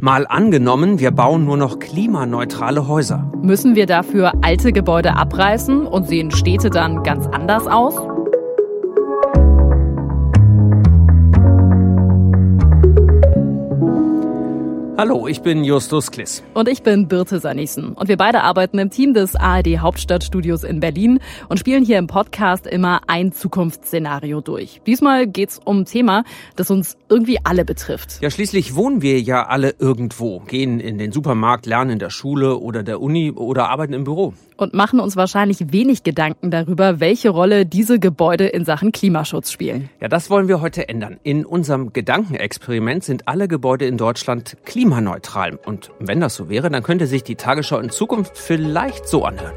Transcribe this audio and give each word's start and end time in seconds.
Mal 0.00 0.26
angenommen, 0.28 1.00
wir 1.00 1.10
bauen 1.10 1.44
nur 1.44 1.56
noch 1.56 1.80
klimaneutrale 1.80 2.86
Häuser. 2.86 3.32
Müssen 3.42 3.74
wir 3.74 3.86
dafür 3.86 4.32
alte 4.42 4.72
Gebäude 4.72 5.16
abreißen 5.16 5.86
und 5.86 6.06
sehen 6.06 6.30
Städte 6.30 6.70
dann 6.70 7.02
ganz 7.02 7.26
anders 7.26 7.66
aus? 7.66 7.96
Hallo, 14.98 15.28
ich 15.28 15.42
bin 15.42 15.62
Justus 15.62 16.10
Kliss. 16.10 16.42
Und 16.54 16.68
ich 16.68 16.82
bin 16.82 17.06
Birte 17.06 17.38
Sanissen. 17.38 17.92
Und 17.92 18.08
wir 18.08 18.16
beide 18.16 18.42
arbeiten 18.42 18.80
im 18.80 18.90
Team 18.90 19.14
des 19.14 19.36
ARD 19.36 19.78
Hauptstadtstudios 19.78 20.64
in 20.64 20.80
Berlin 20.80 21.20
und 21.48 21.60
spielen 21.60 21.84
hier 21.84 21.98
im 21.98 22.08
Podcast 22.08 22.66
immer 22.66 23.02
ein 23.06 23.30
Zukunftsszenario 23.30 24.40
durch. 24.40 24.82
Diesmal 24.88 25.28
geht's 25.28 25.60
um 25.64 25.82
ein 25.82 25.84
Thema, 25.84 26.24
das 26.56 26.72
uns 26.72 26.96
irgendwie 27.08 27.38
alle 27.44 27.64
betrifft. 27.64 28.20
Ja, 28.22 28.28
schließlich 28.28 28.74
wohnen 28.74 29.00
wir 29.00 29.20
ja 29.20 29.46
alle 29.46 29.76
irgendwo, 29.78 30.40
gehen 30.40 30.80
in 30.80 30.98
den 30.98 31.12
Supermarkt, 31.12 31.66
lernen 31.66 31.92
in 31.92 31.98
der 32.00 32.10
Schule 32.10 32.58
oder 32.58 32.82
der 32.82 33.00
Uni 33.00 33.30
oder 33.30 33.68
arbeiten 33.68 33.92
im 33.92 34.02
Büro. 34.02 34.34
Und 34.58 34.74
machen 34.74 34.98
uns 34.98 35.14
wahrscheinlich 35.14 35.72
wenig 35.72 36.02
Gedanken 36.02 36.50
darüber, 36.50 36.98
welche 36.98 37.30
Rolle 37.30 37.64
diese 37.64 38.00
Gebäude 38.00 38.48
in 38.48 38.64
Sachen 38.64 38.90
Klimaschutz 38.90 39.52
spielen. 39.52 39.88
Ja, 40.00 40.08
das 40.08 40.30
wollen 40.30 40.48
wir 40.48 40.60
heute 40.60 40.88
ändern. 40.88 41.20
In 41.22 41.46
unserem 41.46 41.92
Gedankenexperiment 41.92 43.04
sind 43.04 43.28
alle 43.28 43.46
Gebäude 43.46 43.86
in 43.86 43.96
Deutschland 43.96 44.56
klimaneutral. 44.64 45.60
Und 45.64 45.92
wenn 46.00 46.18
das 46.18 46.34
so 46.34 46.48
wäre, 46.48 46.70
dann 46.70 46.82
könnte 46.82 47.06
sich 47.06 47.22
die 47.22 47.36
Tagesschau 47.36 47.78
in 47.78 47.90
Zukunft 47.90 48.36
vielleicht 48.36 49.06
so 49.06 49.24
anhören. 49.24 49.54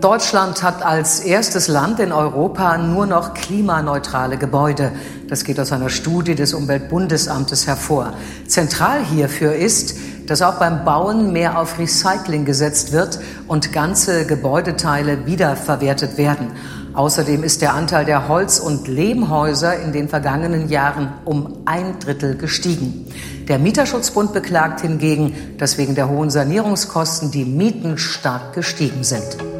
Deutschland 0.00 0.62
hat 0.62 0.84
als 0.84 1.18
erstes 1.18 1.66
Land 1.66 1.98
in 1.98 2.12
Europa 2.12 2.78
nur 2.78 3.06
noch 3.06 3.34
klimaneutrale 3.34 4.36
Gebäude. 4.36 4.92
Das 5.28 5.42
geht 5.42 5.58
aus 5.58 5.72
einer 5.72 5.88
Studie 5.88 6.36
des 6.36 6.54
Umweltbundesamtes 6.54 7.66
hervor. 7.66 8.12
Zentral 8.46 9.04
hierfür 9.04 9.54
ist, 9.54 9.98
dass 10.26 10.42
auch 10.42 10.58
beim 10.58 10.84
Bauen 10.84 11.32
mehr 11.32 11.58
auf 11.58 11.78
Recycling 11.78 12.44
gesetzt 12.44 12.92
wird 12.92 13.18
und 13.48 13.72
ganze 13.72 14.26
Gebäudeteile 14.26 15.26
wiederverwertet 15.26 16.18
werden. 16.18 16.52
Außerdem 16.94 17.44
ist 17.44 17.60
der 17.60 17.74
Anteil 17.74 18.06
der 18.06 18.26
Holz- 18.26 18.58
und 18.58 18.88
Lehmhäuser 18.88 19.78
in 19.80 19.92
den 19.92 20.08
vergangenen 20.08 20.70
Jahren 20.70 21.12
um 21.26 21.58
ein 21.66 21.98
Drittel 21.98 22.36
gestiegen. 22.36 23.06
Der 23.48 23.58
Mieterschutzbund 23.58 24.32
beklagt 24.32 24.80
hingegen, 24.80 25.34
dass 25.58 25.76
wegen 25.76 25.94
der 25.94 26.08
hohen 26.08 26.30
Sanierungskosten 26.30 27.30
die 27.30 27.44
Mieten 27.44 27.98
stark 27.98 28.54
gestiegen 28.54 29.04
sind. 29.04 29.55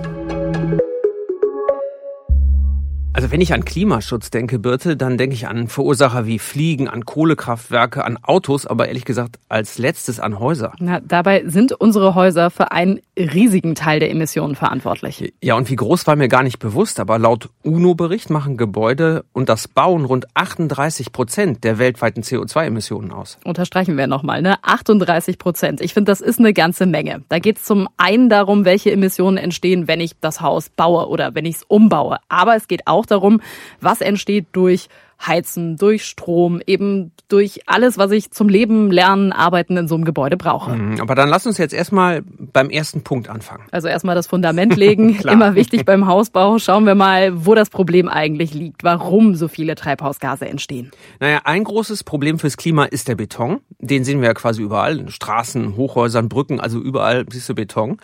Also 3.17 3.31
wenn 3.31 3.41
ich 3.41 3.55
an 3.55 3.65
Klimaschutz 3.65 4.29
denke, 4.29 4.59
Birte, 4.59 4.95
dann 4.95 5.17
denke 5.17 5.35
ich 5.35 5.49
an 5.49 5.69
Verursacher 5.69 6.27
wie 6.27 6.39
Fliegen, 6.39 6.87
an 6.87 7.07
Kohlekraftwerke, 7.07 8.05
an 8.05 8.19
Autos, 8.21 8.67
aber 8.67 8.89
ehrlich 8.89 9.07
gesagt 9.07 9.39
als 9.49 9.79
letztes 9.79 10.21
an 10.21 10.39
Häuser. 10.39 10.75
Na, 10.81 11.01
dabei 11.01 11.45
sind 11.47 11.73
unsere 11.73 12.15
Häuser 12.15 12.51
für 12.51 12.73
einen 12.73 13.01
riesigen 13.17 13.75
Teil 13.75 14.01
der 14.01 14.11
Emissionen 14.11 14.55
verantwortlich. 14.55 15.33
Ja, 15.43 15.55
und 15.55 15.71
wie 15.71 15.77
groß 15.77 16.07
war 16.07 16.15
mir 16.15 16.29
gar 16.29 16.43
nicht 16.43 16.59
bewusst, 16.59 17.01
aber 17.01 17.19
laut 17.19 17.49
UNO-Bericht 17.63 18.29
machen 18.29 18.59
Gebäude 18.59 19.25
und 19.33 19.49
das 19.49 19.67
Bauen 19.67 20.05
rund 20.05 20.27
38 20.35 21.11
Prozent 21.11 21.65
der 21.65 21.79
weltweiten 21.79 22.21
CO2-Emissionen 22.21 23.13
aus. 23.13 23.39
Unterstreichen 23.45 23.97
wir 23.97 24.09
nochmal, 24.09 24.43
ne? 24.43 24.57
38 24.61 25.39
Prozent. 25.39 25.81
Ich 25.81 25.95
finde, 25.95 26.13
das 26.13 26.21
ist 26.21 26.39
eine 26.39 26.53
ganze 26.53 26.85
Menge. 26.85 27.23
Da 27.31 27.39
geht 27.39 27.57
es 27.57 27.65
zum 27.65 27.89
einen 27.97 28.29
darum, 28.29 28.67
welche 28.67 28.93
Emissionen 28.93 29.39
entstehen, 29.39 29.89
wenn 29.89 30.01
ich 30.01 30.21
das 30.21 30.43
Haus 30.43 30.69
baue 30.69 31.09
oder 31.09 31.35
wenn 31.35 31.47
ich 31.47 31.57
es 31.57 31.63
umbaue. 31.63 32.19
Aber 32.29 32.57
es 32.57 32.69
geht 32.69 32.87
auch 32.87 33.06
auch 33.07 33.21
darum, 33.21 33.41
was 33.81 34.01
entsteht 34.01 34.47
durch 34.53 34.89
Heizen, 35.25 35.77
durch 35.77 36.05
Strom, 36.05 36.61
eben 36.67 37.13
durch 37.29 37.61
alles, 37.67 37.99
was 37.99 38.11
ich 38.13 38.31
zum 38.31 38.49
Leben, 38.49 38.91
Lernen, 38.91 39.33
Arbeiten 39.33 39.77
in 39.77 39.89
so 39.89 39.95
einem 39.95 40.05
Gebäude 40.05 40.37
brauche. 40.37 40.73
Mhm, 40.73 41.01
aber 41.01 41.15
dann 41.15 41.29
lass 41.29 41.47
uns 41.47 41.59
jetzt 41.59 41.75
erstmal 41.75 42.23
beim 42.23 42.71
ersten 42.71 43.03
Punkt 43.03 43.29
anfangen. 43.29 43.65
Also 43.73 43.89
erstmal 43.89 44.15
das 44.15 44.27
Fundament 44.27 44.77
legen, 44.77 45.17
immer 45.29 45.55
wichtig 45.55 45.85
beim 45.85 46.07
Hausbau. 46.07 46.59
Schauen 46.59 46.87
wir 46.87 46.95
mal, 46.95 47.47
wo 47.47 47.55
das 47.55 47.71
Problem 47.71 48.09
eigentlich 48.09 48.55
liegt, 48.55 48.85
warum 48.85 49.35
so 49.35 49.49
viele 49.49 49.75
Treibhausgase 49.75 50.47
entstehen. 50.47 50.91
Naja, 51.19 51.41
ein 51.45 51.65
großes 51.65 52.05
Problem 52.05 52.39
fürs 52.39 52.57
Klima 52.57 52.85
ist 52.85 53.09
der 53.09 53.17
Beton. 53.17 53.61
Den 53.79 54.05
sehen 54.05 54.21
wir 54.21 54.29
ja 54.29 54.35
quasi 54.35 54.63
überall, 54.63 55.01
in 55.01 55.09
Straßen, 55.09 55.77
Hochhäusern, 55.77 56.29
Brücken, 56.29 56.61
also 56.61 56.79
überall 56.79 57.27
siehst 57.31 57.49
du 57.49 57.55
Beton. 57.55 57.99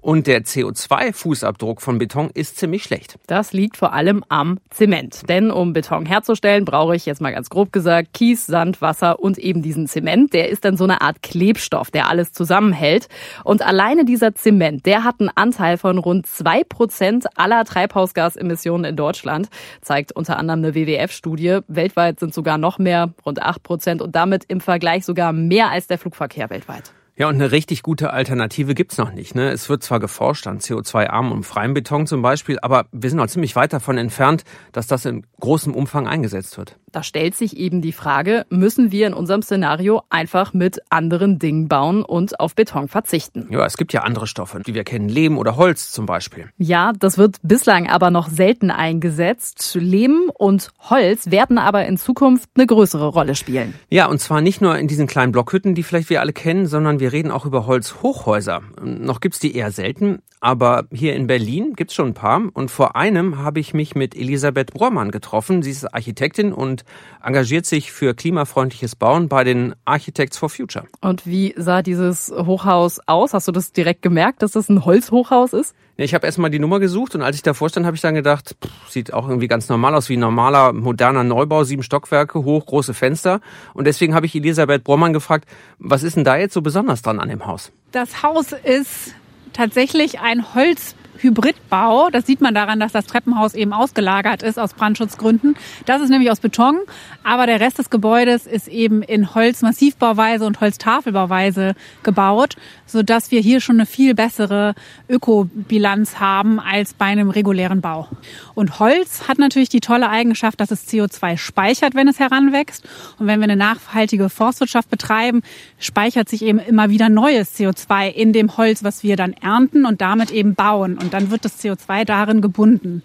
Und 0.00 0.26
der 0.26 0.44
CO2-Fußabdruck 0.44 1.80
von 1.80 1.98
Beton 1.98 2.30
ist 2.32 2.56
ziemlich 2.56 2.84
schlecht. 2.84 3.18
Das 3.26 3.52
liegt 3.52 3.76
vor 3.76 3.92
allem 3.92 4.24
am 4.28 4.58
Zement. 4.70 5.28
Denn 5.28 5.50
um 5.50 5.72
Beton 5.72 6.06
herzustellen, 6.06 6.57
brauche 6.64 6.94
ich 6.94 7.06
jetzt 7.06 7.20
mal 7.20 7.32
ganz 7.32 7.50
grob 7.50 7.72
gesagt 7.72 8.12
Kies, 8.12 8.46
Sand, 8.46 8.68
Sand, 8.68 8.82
Wasser 8.82 9.18
und 9.20 9.38
eben 9.38 9.62
diesen 9.62 9.86
Zement. 9.86 10.32
Der 10.32 10.48
ist 10.48 10.64
dann 10.64 10.76
so 10.76 10.84
eine 10.84 11.00
Art 11.00 11.22
Klebstoff, 11.22 11.90
der 11.90 12.08
alles 12.08 12.32
zusammenhält. 12.32 13.08
Und 13.44 13.64
alleine 13.64 14.04
dieser 14.04 14.34
Zement, 14.34 14.84
der 14.84 15.04
hat 15.04 15.20
einen 15.20 15.30
Anteil 15.34 15.78
von 15.78 15.98
rund 15.98 16.26
zwei 16.26 16.64
Prozent 16.64 17.26
aller 17.36 17.64
Treibhausgasemissionen 17.64 18.84
in 18.84 18.96
Deutschland, 18.96 19.48
zeigt 19.80 20.12
unter 20.12 20.38
anderem 20.38 20.64
eine 20.64 20.74
WWF-Studie. 20.74 21.60
Weltweit 21.68 22.20
sind 22.20 22.34
sogar 22.34 22.58
noch 22.58 22.78
mehr, 22.78 23.12
rund 23.24 23.40
acht 23.42 23.62
Prozent 23.62 24.02
und 24.02 24.14
damit 24.14 24.44
im 24.48 24.60
Vergleich 24.60 25.04
sogar 25.04 25.32
mehr 25.32 25.70
als 25.70 25.86
der 25.86 25.98
Flugverkehr 25.98 26.50
weltweit. 26.50 26.92
Ja, 27.18 27.28
und 27.28 27.34
eine 27.34 27.50
richtig 27.50 27.82
gute 27.82 28.12
Alternative 28.12 28.74
gibt's 28.74 28.96
noch 28.96 29.10
nicht. 29.10 29.34
Ne? 29.34 29.50
Es 29.50 29.68
wird 29.68 29.82
zwar 29.82 29.98
geforscht 29.98 30.46
an 30.46 30.60
CO2-arm 30.60 31.32
und 31.32 31.42
freiem 31.42 31.74
Beton 31.74 32.06
zum 32.06 32.22
Beispiel, 32.22 32.60
aber 32.62 32.86
wir 32.92 33.10
sind 33.10 33.16
noch 33.16 33.26
ziemlich 33.26 33.56
weit 33.56 33.72
davon 33.72 33.98
entfernt, 33.98 34.44
dass 34.70 34.86
das 34.86 35.04
in 35.04 35.26
großem 35.40 35.74
Umfang 35.74 36.06
eingesetzt 36.06 36.56
wird. 36.58 36.78
Da 36.98 37.04
stellt 37.04 37.36
sich 37.36 37.56
eben 37.56 37.80
die 37.80 37.92
Frage, 37.92 38.44
müssen 38.50 38.90
wir 38.90 39.06
in 39.06 39.14
unserem 39.14 39.40
Szenario 39.40 40.02
einfach 40.10 40.52
mit 40.52 40.80
anderen 40.90 41.38
Dingen 41.38 41.68
bauen 41.68 42.02
und 42.02 42.40
auf 42.40 42.56
Beton 42.56 42.88
verzichten? 42.88 43.46
Ja, 43.50 43.64
es 43.64 43.76
gibt 43.76 43.92
ja 43.92 44.00
andere 44.00 44.26
Stoffe, 44.26 44.60
die 44.66 44.74
wir 44.74 44.82
kennen, 44.82 45.08
Lehm 45.08 45.38
oder 45.38 45.54
Holz 45.54 45.92
zum 45.92 46.06
Beispiel. 46.06 46.46
Ja, 46.58 46.92
das 46.98 47.16
wird 47.16 47.36
bislang 47.44 47.88
aber 47.88 48.10
noch 48.10 48.28
selten 48.28 48.72
eingesetzt. 48.72 49.78
Lehm 49.80 50.28
und 50.34 50.72
Holz 50.90 51.30
werden 51.30 51.58
aber 51.58 51.86
in 51.86 51.98
Zukunft 51.98 52.50
eine 52.56 52.66
größere 52.66 53.06
Rolle 53.06 53.36
spielen. 53.36 53.74
Ja, 53.90 54.06
und 54.06 54.18
zwar 54.20 54.40
nicht 54.40 54.60
nur 54.60 54.76
in 54.76 54.88
diesen 54.88 55.06
kleinen 55.06 55.30
Blockhütten, 55.30 55.76
die 55.76 55.84
vielleicht 55.84 56.10
wir 56.10 56.20
alle 56.20 56.32
kennen, 56.32 56.66
sondern 56.66 56.98
wir 56.98 57.12
reden 57.12 57.30
auch 57.30 57.46
über 57.46 57.66
Holzhochhäuser. 57.66 58.60
Noch 58.82 59.20
gibt's 59.20 59.38
die 59.38 59.54
eher 59.54 59.70
selten, 59.70 60.18
aber 60.40 60.86
hier 60.92 61.14
in 61.16 61.26
Berlin 61.26 61.74
gibt's 61.74 61.94
schon 61.94 62.08
ein 62.08 62.14
paar. 62.14 62.42
Und 62.52 62.70
vor 62.70 62.96
einem 62.96 63.38
habe 63.38 63.60
ich 63.60 63.74
mich 63.74 63.94
mit 63.94 64.14
Elisabeth 64.14 64.72
Brohrmann 64.72 65.10
getroffen. 65.10 65.62
Sie 65.62 65.70
ist 65.70 65.92
Architektin 65.92 66.52
und 66.52 66.84
engagiert 67.22 67.66
sich 67.66 67.92
für 67.92 68.14
klimafreundliches 68.14 68.96
Bauen 68.96 69.28
bei 69.28 69.44
den 69.44 69.74
Architects 69.84 70.38
for 70.38 70.48
Future. 70.48 70.86
Und 71.00 71.26
wie 71.26 71.54
sah 71.56 71.82
dieses 71.82 72.30
Hochhaus 72.30 73.00
aus? 73.06 73.34
Hast 73.34 73.48
du 73.48 73.52
das 73.52 73.72
direkt 73.72 74.02
gemerkt, 74.02 74.42
dass 74.42 74.52
das 74.52 74.68
ein 74.68 74.84
Holzhochhaus 74.84 75.52
ist? 75.52 75.74
Ich 76.00 76.14
habe 76.14 76.26
erstmal 76.26 76.50
die 76.50 76.60
Nummer 76.60 76.78
gesucht 76.78 77.16
und 77.16 77.22
als 77.22 77.34
ich 77.34 77.42
davor 77.42 77.68
stand, 77.68 77.84
habe 77.84 77.96
ich 77.96 78.00
dann 78.00 78.14
gedacht, 78.14 78.54
pff, 78.64 78.88
sieht 78.88 79.12
auch 79.12 79.28
irgendwie 79.28 79.48
ganz 79.48 79.68
normal 79.68 79.96
aus 79.96 80.08
wie 80.08 80.16
ein 80.16 80.20
normaler, 80.20 80.72
moderner 80.72 81.24
Neubau, 81.24 81.64
sieben 81.64 81.82
Stockwerke 81.82 82.44
hoch, 82.44 82.66
große 82.66 82.94
Fenster. 82.94 83.40
Und 83.74 83.88
deswegen 83.88 84.14
habe 84.14 84.24
ich 84.24 84.34
Elisabeth 84.36 84.84
Brommann 84.84 85.12
gefragt, 85.12 85.48
was 85.80 86.04
ist 86.04 86.14
denn 86.14 86.22
da 86.22 86.36
jetzt 86.36 86.54
so 86.54 86.62
besonders 86.62 87.02
dran 87.02 87.18
an 87.18 87.28
dem 87.28 87.46
Haus? 87.46 87.72
Das 87.90 88.22
Haus 88.22 88.52
ist 88.52 89.12
tatsächlich 89.52 90.20
ein 90.20 90.54
Holz 90.54 90.94
Hybridbau. 91.18 92.10
Das 92.10 92.26
sieht 92.26 92.40
man 92.40 92.54
daran, 92.54 92.80
dass 92.80 92.92
das 92.92 93.06
Treppenhaus 93.06 93.54
eben 93.54 93.72
ausgelagert 93.72 94.42
ist 94.42 94.58
aus 94.58 94.74
Brandschutzgründen. 94.74 95.56
Das 95.86 96.02
ist 96.02 96.10
nämlich 96.10 96.30
aus 96.30 96.40
Beton, 96.40 96.78
aber 97.24 97.46
der 97.46 97.60
Rest 97.60 97.78
des 97.78 97.90
Gebäudes 97.90 98.46
ist 98.46 98.68
eben 98.68 99.02
in 99.02 99.34
Holzmassivbauweise 99.34 100.44
und 100.46 100.60
Holztafelbauweise 100.60 101.74
gebaut, 102.02 102.56
so 102.86 103.02
dass 103.02 103.30
wir 103.30 103.40
hier 103.40 103.60
schon 103.60 103.76
eine 103.76 103.86
viel 103.86 104.14
bessere 104.14 104.74
Ökobilanz 105.08 106.20
haben 106.20 106.60
als 106.60 106.94
bei 106.94 107.06
einem 107.06 107.30
regulären 107.30 107.80
Bau. 107.80 108.08
Und 108.54 108.78
Holz 108.78 109.28
hat 109.28 109.38
natürlich 109.38 109.68
die 109.68 109.80
tolle 109.80 110.08
Eigenschaft, 110.08 110.60
dass 110.60 110.70
es 110.70 110.88
CO2 110.88 111.36
speichert, 111.36 111.94
wenn 111.94 112.08
es 112.08 112.18
heranwächst. 112.18 112.84
Und 113.18 113.26
wenn 113.26 113.40
wir 113.40 113.44
eine 113.44 113.56
nachhaltige 113.56 114.28
Forstwirtschaft 114.28 114.90
betreiben, 114.90 115.42
speichert 115.78 116.28
sich 116.28 116.42
eben 116.42 116.58
immer 116.58 116.90
wieder 116.90 117.08
neues 117.08 117.58
CO2 117.58 118.08
in 118.10 118.32
dem 118.32 118.56
Holz, 118.56 118.84
was 118.84 119.02
wir 119.02 119.16
dann 119.16 119.32
ernten 119.32 119.84
und 119.84 120.00
damit 120.00 120.30
eben 120.30 120.54
bauen. 120.54 120.98
Und 120.98 121.07
dann 121.12 121.30
wird 121.30 121.44
das 121.44 121.62
CO2 121.62 122.04
darin 122.04 122.40
gebunden. 122.40 123.02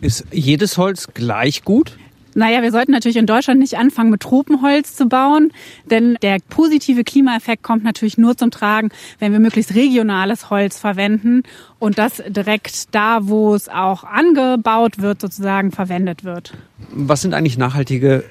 Ist 0.00 0.24
jedes 0.32 0.78
Holz 0.78 1.08
gleich 1.14 1.64
gut? 1.64 1.96
Naja, 2.34 2.62
wir 2.62 2.72
sollten 2.72 2.90
natürlich 2.90 3.16
in 3.16 3.26
Deutschland 3.26 3.60
nicht 3.60 3.76
anfangen, 3.76 4.10
mit 4.10 4.20
Tropenholz 4.20 4.96
zu 4.96 5.06
bauen, 5.06 5.52
denn 5.88 6.16
der 6.20 6.38
positive 6.48 7.04
Klimaeffekt 7.04 7.62
kommt 7.62 7.84
natürlich 7.84 8.18
nur 8.18 8.36
zum 8.36 8.50
Tragen, 8.50 8.90
wenn 9.20 9.32
wir 9.32 9.38
möglichst 9.38 9.74
regionales 9.74 10.50
Holz 10.50 10.78
verwenden 10.78 11.44
und 11.78 11.96
das 11.96 12.22
direkt 12.26 12.94
da, 12.94 13.20
wo 13.22 13.54
es 13.54 13.68
auch 13.68 14.02
angebaut 14.02 14.98
wird, 14.98 15.20
sozusagen 15.20 15.70
verwendet 15.70 16.24
wird. 16.24 16.52
Was 16.90 17.22
sind 17.22 17.34
eigentlich 17.34 17.56
nachhaltige, 17.56 18.24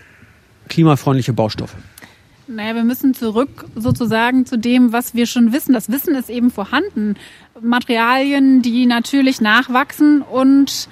klimafreundliche 0.68 1.32
Baustoffe? 1.32 1.76
Naja, 2.48 2.76
wir 2.76 2.84
müssen 2.84 3.14
zurück 3.14 3.66
sozusagen 3.76 4.46
zu 4.46 4.58
dem, 4.58 4.92
was 4.92 5.16
wir 5.16 5.28
schon 5.28 5.54
wissen. 5.54 5.74
Das 5.74 5.90
Wissen 5.90 6.14
ist 6.16 6.30
eben 6.30 6.52
vorhanden. 6.52 7.16
Materialien, 7.62 8.62
die 8.62 8.86
natürlich 8.86 9.40
nachwachsen 9.40 10.22
und 10.22 10.90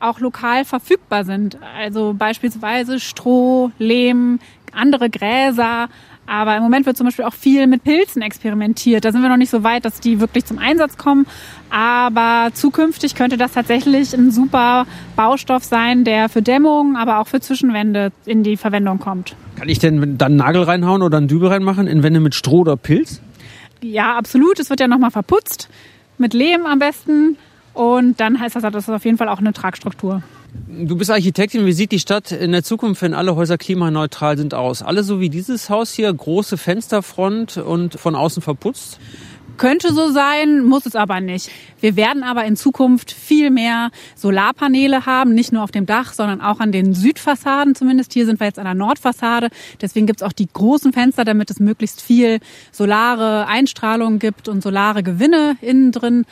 auch 0.00 0.18
lokal 0.18 0.64
verfügbar 0.64 1.24
sind. 1.24 1.58
Also 1.78 2.14
beispielsweise 2.16 2.98
Stroh, 2.98 3.70
Lehm, 3.78 4.40
andere 4.72 5.10
Gräser, 5.10 5.88
Aber 6.30 6.56
im 6.56 6.62
Moment 6.62 6.86
wird 6.86 6.96
zum 6.96 7.06
Beispiel 7.06 7.24
auch 7.24 7.34
viel 7.34 7.66
mit 7.66 7.82
Pilzen 7.82 8.22
experimentiert. 8.22 9.04
Da 9.04 9.10
sind 9.10 9.20
wir 9.20 9.28
noch 9.28 9.36
nicht 9.36 9.50
so 9.50 9.64
weit, 9.64 9.84
dass 9.84 9.98
die 9.98 10.20
wirklich 10.20 10.44
zum 10.44 10.58
Einsatz 10.58 10.96
kommen. 10.96 11.26
Aber 11.70 12.50
zukünftig 12.54 13.16
könnte 13.16 13.36
das 13.36 13.52
tatsächlich 13.54 14.14
ein 14.14 14.30
super 14.30 14.86
Baustoff 15.16 15.64
sein, 15.64 16.04
der 16.04 16.28
für 16.28 16.40
Dämmung, 16.40 16.96
aber 16.96 17.18
auch 17.18 17.26
für 17.26 17.40
Zwischenwände 17.40 18.12
in 18.26 18.44
die 18.44 18.56
Verwendung 18.56 19.00
kommt. 19.00 19.34
Kann 19.60 19.68
ich 19.68 19.78
denn 19.78 20.16
dann 20.16 20.28
einen 20.28 20.36
Nagel 20.36 20.62
reinhauen 20.62 21.02
oder 21.02 21.18
einen 21.18 21.28
Dübel 21.28 21.48
reinmachen 21.48 21.86
in 21.86 22.02
Wände 22.02 22.18
mit 22.18 22.34
Stroh 22.34 22.60
oder 22.60 22.78
Pilz? 22.78 23.20
Ja, 23.82 24.16
absolut. 24.16 24.58
Es 24.58 24.70
wird 24.70 24.80
ja 24.80 24.88
nochmal 24.88 25.10
verputzt. 25.10 25.68
Mit 26.16 26.32
Lehm 26.32 26.64
am 26.64 26.78
besten. 26.78 27.36
Und 27.74 28.20
dann 28.20 28.40
heißt 28.40 28.56
das, 28.56 28.62
das 28.62 28.84
ist 28.84 28.88
auf 28.88 29.04
jeden 29.04 29.18
Fall 29.18 29.28
auch 29.28 29.38
eine 29.38 29.52
Tragstruktur. 29.52 30.22
Du 30.66 30.96
bist 30.96 31.10
Architektin. 31.10 31.66
Wie 31.66 31.74
sieht 31.74 31.92
die 31.92 31.98
Stadt 31.98 32.32
in 32.32 32.52
der 32.52 32.64
Zukunft, 32.64 33.02
wenn 33.02 33.12
alle 33.12 33.36
Häuser 33.36 33.58
klimaneutral 33.58 34.38
sind, 34.38 34.54
aus? 34.54 34.82
Alle 34.82 35.02
so 35.02 35.20
wie 35.20 35.28
dieses 35.28 35.68
Haus 35.68 35.92
hier, 35.92 36.10
große 36.10 36.56
Fensterfront 36.56 37.58
und 37.58 38.00
von 38.00 38.14
außen 38.14 38.40
verputzt? 38.40 38.98
Könnte 39.60 39.92
so 39.92 40.10
sein, 40.10 40.64
muss 40.64 40.86
es 40.86 40.96
aber 40.96 41.20
nicht. 41.20 41.50
Wir 41.82 41.94
werden 41.94 42.22
aber 42.22 42.46
in 42.46 42.56
Zukunft 42.56 43.12
viel 43.12 43.50
mehr 43.50 43.90
Solarpaneele 44.16 45.04
haben, 45.04 45.34
nicht 45.34 45.52
nur 45.52 45.62
auf 45.62 45.70
dem 45.70 45.84
Dach, 45.84 46.14
sondern 46.14 46.40
auch 46.40 46.60
an 46.60 46.72
den 46.72 46.94
Südfassaden 46.94 47.74
zumindest. 47.74 48.14
Hier 48.14 48.24
sind 48.24 48.40
wir 48.40 48.46
jetzt 48.46 48.58
an 48.58 48.64
der 48.64 48.72
Nordfassade. 48.72 49.50
Deswegen 49.78 50.06
gibt 50.06 50.22
es 50.22 50.26
auch 50.26 50.32
die 50.32 50.48
großen 50.50 50.94
Fenster, 50.94 51.26
damit 51.26 51.50
es 51.50 51.60
möglichst 51.60 52.00
viel 52.00 52.40
solare 52.72 53.48
Einstrahlung 53.48 54.18
gibt 54.18 54.48
und 54.48 54.62
solare 54.62 55.02
Gewinne 55.02 55.58
innen 55.60 55.92
drin. 55.92 56.24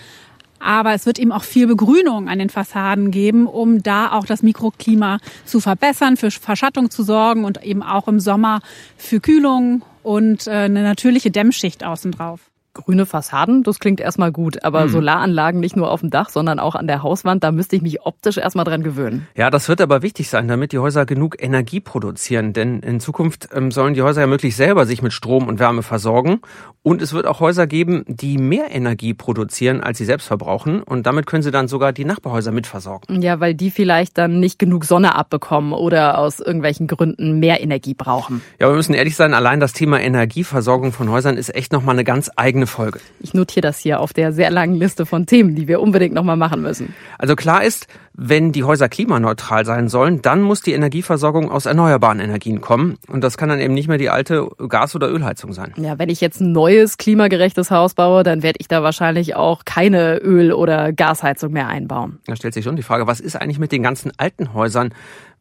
Aber 0.58 0.94
es 0.94 1.04
wird 1.04 1.18
eben 1.18 1.30
auch 1.30 1.44
viel 1.44 1.66
Begrünung 1.66 2.30
an 2.30 2.38
den 2.38 2.48
Fassaden 2.48 3.10
geben, 3.10 3.46
um 3.46 3.82
da 3.82 4.12
auch 4.12 4.24
das 4.24 4.42
Mikroklima 4.42 5.18
zu 5.44 5.60
verbessern, 5.60 6.16
für 6.16 6.30
Verschattung 6.30 6.90
zu 6.90 7.02
sorgen 7.02 7.44
und 7.44 7.62
eben 7.62 7.82
auch 7.82 8.08
im 8.08 8.20
Sommer 8.20 8.62
für 8.96 9.20
Kühlung 9.20 9.82
und 10.02 10.46
äh, 10.46 10.52
eine 10.52 10.82
natürliche 10.82 11.30
Dämmschicht 11.30 11.84
außen 11.84 12.12
drauf 12.12 12.48
grüne 12.84 13.06
Fassaden, 13.06 13.62
das 13.62 13.78
klingt 13.78 14.00
erstmal 14.00 14.32
gut, 14.32 14.64
aber 14.64 14.84
hm. 14.84 14.88
Solaranlagen 14.88 15.60
nicht 15.60 15.76
nur 15.76 15.90
auf 15.90 16.00
dem 16.00 16.10
Dach, 16.10 16.30
sondern 16.30 16.58
auch 16.58 16.74
an 16.74 16.86
der 16.86 17.02
Hauswand, 17.02 17.44
da 17.44 17.52
müsste 17.52 17.76
ich 17.76 17.82
mich 17.82 18.06
optisch 18.06 18.38
erstmal 18.38 18.64
dran 18.64 18.82
gewöhnen. 18.82 19.26
Ja, 19.36 19.50
das 19.50 19.68
wird 19.68 19.80
aber 19.80 20.02
wichtig 20.02 20.30
sein, 20.30 20.48
damit 20.48 20.72
die 20.72 20.78
Häuser 20.78 21.06
genug 21.06 21.42
Energie 21.42 21.80
produzieren, 21.80 22.52
denn 22.52 22.80
in 22.80 23.00
Zukunft 23.00 23.48
ähm, 23.52 23.70
sollen 23.70 23.94
die 23.94 24.02
Häuser 24.02 24.22
ja 24.22 24.26
möglichst 24.26 24.58
selber 24.58 24.86
sich 24.86 25.02
mit 25.02 25.12
Strom 25.12 25.48
und 25.48 25.58
Wärme 25.58 25.82
versorgen 25.82 26.40
und 26.82 27.02
es 27.02 27.12
wird 27.12 27.26
auch 27.26 27.40
Häuser 27.40 27.66
geben, 27.66 28.04
die 28.06 28.38
mehr 28.38 28.70
Energie 28.70 29.12
produzieren, 29.12 29.80
als 29.80 29.98
sie 29.98 30.04
selbst 30.04 30.26
verbrauchen 30.26 30.82
und 30.82 31.06
damit 31.06 31.26
können 31.26 31.42
sie 31.42 31.50
dann 31.50 31.68
sogar 31.68 31.92
die 31.92 32.04
Nachbarhäuser 32.04 32.52
mitversorgen. 32.52 33.20
Ja, 33.20 33.40
weil 33.40 33.54
die 33.54 33.70
vielleicht 33.70 34.16
dann 34.16 34.40
nicht 34.40 34.58
genug 34.58 34.84
Sonne 34.84 35.14
abbekommen 35.14 35.72
oder 35.72 36.18
aus 36.18 36.40
irgendwelchen 36.40 36.86
Gründen 36.86 37.40
mehr 37.40 37.60
Energie 37.60 37.94
brauchen. 37.94 38.40
Ja, 38.60 38.68
wir 38.68 38.76
müssen 38.76 38.94
ehrlich 38.94 39.16
sein, 39.16 39.34
allein 39.34 39.60
das 39.60 39.72
Thema 39.72 40.00
Energieversorgung 40.00 40.92
von 40.92 41.10
Häusern 41.10 41.36
ist 41.36 41.54
echt 41.54 41.72
nochmal 41.72 41.94
eine 41.94 42.04
ganz 42.04 42.30
eigene 42.36 42.66
Folge. 42.68 43.00
Ich 43.20 43.34
notiere 43.34 43.62
das 43.62 43.78
hier 43.78 44.00
auf 44.00 44.12
der 44.12 44.32
sehr 44.32 44.50
langen 44.50 44.74
Liste 44.74 45.06
von 45.06 45.26
Themen, 45.26 45.54
die 45.54 45.66
wir 45.66 45.80
unbedingt 45.80 46.14
nochmal 46.14 46.36
machen 46.36 46.62
müssen. 46.62 46.94
Also 47.18 47.34
klar 47.34 47.64
ist, 47.64 47.88
wenn 48.12 48.52
die 48.52 48.64
Häuser 48.64 48.88
klimaneutral 48.88 49.64
sein 49.64 49.88
sollen, 49.88 50.22
dann 50.22 50.42
muss 50.42 50.60
die 50.60 50.72
Energieversorgung 50.72 51.50
aus 51.50 51.66
erneuerbaren 51.66 52.20
Energien 52.20 52.60
kommen. 52.60 52.98
Und 53.06 53.22
das 53.22 53.36
kann 53.36 53.48
dann 53.48 53.60
eben 53.60 53.74
nicht 53.74 53.88
mehr 53.88 53.98
die 53.98 54.10
alte 54.10 54.48
Gas- 54.68 54.94
oder 54.94 55.08
Ölheizung 55.08 55.52
sein. 55.52 55.72
Ja, 55.76 55.98
wenn 55.98 56.08
ich 56.08 56.20
jetzt 56.20 56.40
ein 56.40 56.52
neues 56.52 56.98
klimagerechtes 56.98 57.70
Haus 57.70 57.94
baue, 57.94 58.24
dann 58.24 58.42
werde 58.42 58.58
ich 58.60 58.68
da 58.68 58.82
wahrscheinlich 58.82 59.36
auch 59.36 59.64
keine 59.64 60.18
Öl- 60.18 60.52
oder 60.52 60.92
Gasheizung 60.92 61.52
mehr 61.52 61.68
einbauen. 61.68 62.18
Da 62.26 62.36
stellt 62.36 62.54
sich 62.54 62.64
schon 62.64 62.76
die 62.76 62.82
Frage, 62.82 63.06
was 63.06 63.20
ist 63.20 63.36
eigentlich 63.36 63.58
mit 63.58 63.72
den 63.72 63.82
ganzen 63.82 64.12
alten 64.16 64.52
Häusern? 64.52 64.92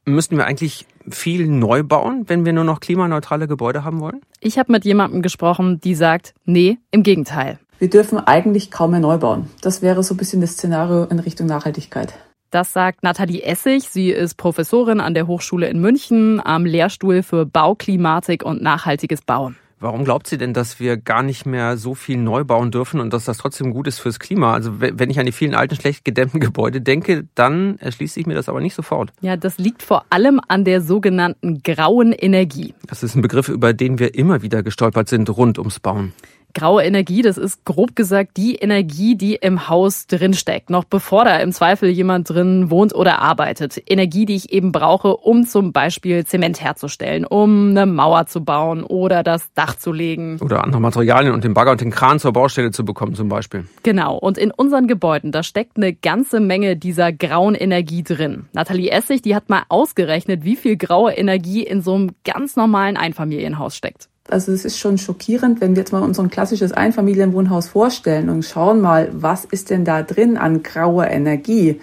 Müssten 0.05 0.37
wir 0.37 0.45
eigentlich 0.45 0.85
viel 1.09 1.47
neu 1.47 1.83
bauen, 1.83 2.25
wenn 2.27 2.45
wir 2.45 2.53
nur 2.53 2.63
noch 2.63 2.79
klimaneutrale 2.79 3.47
Gebäude 3.47 3.83
haben 3.83 3.99
wollen? 3.99 4.21
Ich 4.39 4.59
habe 4.59 4.71
mit 4.71 4.85
jemandem 4.85 5.21
gesprochen, 5.21 5.79
die 5.79 5.95
sagt, 5.95 6.33
nee, 6.45 6.77
im 6.91 7.03
Gegenteil. 7.03 7.59
Wir 7.79 7.89
dürfen 7.89 8.19
eigentlich 8.19 8.71
kaum 8.71 8.91
mehr 8.91 8.99
neu 8.99 9.17
bauen. 9.17 9.49
Das 9.61 9.81
wäre 9.81 10.03
so 10.03 10.13
ein 10.13 10.17
bisschen 10.17 10.41
das 10.41 10.53
Szenario 10.53 11.05
in 11.05 11.19
Richtung 11.19 11.47
Nachhaltigkeit. 11.47 12.13
Das 12.49 12.71
sagt 12.71 13.03
Nathalie 13.03 13.43
Essig. 13.43 13.89
Sie 13.89 14.09
ist 14.09 14.35
Professorin 14.35 15.01
an 15.01 15.13
der 15.13 15.27
Hochschule 15.27 15.67
in 15.67 15.81
München 15.81 16.39
am 16.43 16.65
Lehrstuhl 16.65 17.21
für 17.21 17.45
Bauklimatik 17.45 18.43
und 18.43 18.61
nachhaltiges 18.61 19.21
Bauen. 19.21 19.57
Warum 19.79 20.03
glaubt 20.05 20.25
sie 20.25 20.39
denn, 20.39 20.53
dass 20.53 20.79
wir 20.79 20.97
gar 20.97 21.21
nicht 21.21 21.45
mehr 21.45 21.77
so 21.77 21.93
viel 21.93 22.17
neu 22.17 22.43
bauen 22.43 22.71
dürfen 22.71 22.99
und 22.99 23.13
dass 23.13 23.25
das 23.25 23.37
trotzdem 23.37 23.71
gut 23.71 23.85
ist 23.85 23.99
fürs 23.99 24.19
Klima? 24.19 24.53
Also 24.53 24.79
wenn 24.79 25.09
ich 25.11 25.19
an 25.19 25.27
die 25.27 25.31
vielen 25.31 25.53
alten, 25.53 25.75
schlecht 25.75 26.03
gedämmten 26.03 26.39
Gebäude 26.39 26.81
denke, 26.81 27.27
dann 27.35 27.77
erschließt 27.77 28.15
sich 28.15 28.25
mir 28.25 28.33
das 28.33 28.49
aber 28.49 28.59
nicht 28.59 28.73
sofort. 28.73 29.11
Ja, 29.21 29.37
das 29.37 29.59
liegt 29.59 29.83
vor 29.83 30.05
allem 30.09 30.41
an 30.47 30.63
der 30.63 30.81
sogenannten 30.81 31.61
grauen 31.61 32.11
Energie. 32.11 32.73
Das 32.87 33.03
ist 33.03 33.15
ein 33.15 33.21
Begriff, 33.21 33.49
über 33.49 33.73
den 33.73 33.99
wir 33.99 34.15
immer 34.15 34.41
wieder 34.41 34.63
gestolpert 34.63 35.09
sind 35.09 35.29
rund 35.29 35.59
ums 35.59 35.79
Bauen. 35.79 36.13
Graue 36.53 36.83
Energie, 36.83 37.21
das 37.21 37.37
ist 37.37 37.65
grob 37.65 37.95
gesagt 37.95 38.37
die 38.37 38.55
Energie, 38.55 39.15
die 39.15 39.35
im 39.35 39.69
Haus 39.69 40.07
drinsteckt, 40.07 40.69
noch 40.69 40.85
bevor 40.85 41.25
da 41.25 41.37
im 41.37 41.51
Zweifel 41.51 41.89
jemand 41.89 42.29
drin 42.29 42.71
wohnt 42.71 42.95
oder 42.95 43.19
arbeitet. 43.19 43.81
Energie, 43.85 44.25
die 44.25 44.35
ich 44.35 44.51
eben 44.51 44.71
brauche, 44.71 45.15
um 45.17 45.45
zum 45.45 45.71
Beispiel 45.71 46.25
Zement 46.25 46.61
herzustellen, 46.61 47.25
um 47.25 47.69
eine 47.69 47.85
Mauer 47.85 48.25
zu 48.25 48.43
bauen 48.43 48.83
oder 48.83 49.23
das 49.23 49.53
Dach 49.53 49.75
zu 49.75 49.91
legen. 49.91 50.39
Oder 50.41 50.63
andere 50.63 50.81
Materialien 50.81 51.33
und 51.33 51.43
den 51.43 51.53
Bagger 51.53 51.71
und 51.71 51.81
den 51.81 51.91
Kran 51.91 52.19
zur 52.19 52.33
Baustelle 52.33 52.71
zu 52.71 52.83
bekommen 52.83 53.13
zum 53.13 53.29
Beispiel. 53.29 53.65
Genau. 53.83 54.17
Und 54.17 54.37
in 54.37 54.51
unseren 54.51 54.87
Gebäuden, 54.87 55.31
da 55.31 55.43
steckt 55.43 55.77
eine 55.77 55.93
ganze 55.93 56.39
Menge 56.39 56.75
dieser 56.75 57.11
grauen 57.11 57.55
Energie 57.55 58.03
drin. 58.03 58.45
Nathalie 58.53 58.89
Essig, 58.89 59.21
die 59.21 59.35
hat 59.35 59.49
mal 59.49 59.63
ausgerechnet, 59.69 60.43
wie 60.43 60.55
viel 60.55 60.77
graue 60.77 61.13
Energie 61.13 61.63
in 61.63 61.81
so 61.81 61.93
einem 61.93 62.11
ganz 62.23 62.55
normalen 62.55 62.97
Einfamilienhaus 62.97 63.75
steckt. 63.75 64.09
Also 64.29 64.51
es 64.51 64.65
ist 64.65 64.77
schon 64.77 64.97
schockierend, 64.97 65.61
wenn 65.61 65.75
wir 65.75 65.81
jetzt 65.81 65.91
mal 65.91 66.03
unser 66.03 66.27
klassisches 66.27 66.71
Einfamilienwohnhaus 66.71 67.69
vorstellen 67.69 68.29
und 68.29 68.43
schauen 68.43 68.81
mal, 68.81 69.09
was 69.13 69.45
ist 69.45 69.69
denn 69.69 69.85
da 69.85 70.03
drin 70.03 70.37
an 70.37 70.63
grauer 70.63 71.07
Energie? 71.07 71.79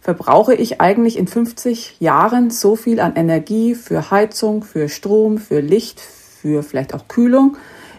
Verbrauche 0.00 0.54
ich 0.54 0.80
eigentlich 0.80 1.18
in 1.18 1.26
50 1.26 1.96
Jahren 2.00 2.50
so 2.50 2.76
viel 2.76 3.00
an 3.00 3.16
Energie 3.16 3.74
für 3.74 4.10
Heizung, 4.10 4.62
für 4.62 4.88
Strom, 4.88 5.38
für 5.38 5.60
Licht, 5.60 6.00
für 6.00 6.62
vielleicht 6.62 6.94
auch 6.94 7.08
Kühlung, 7.08 7.56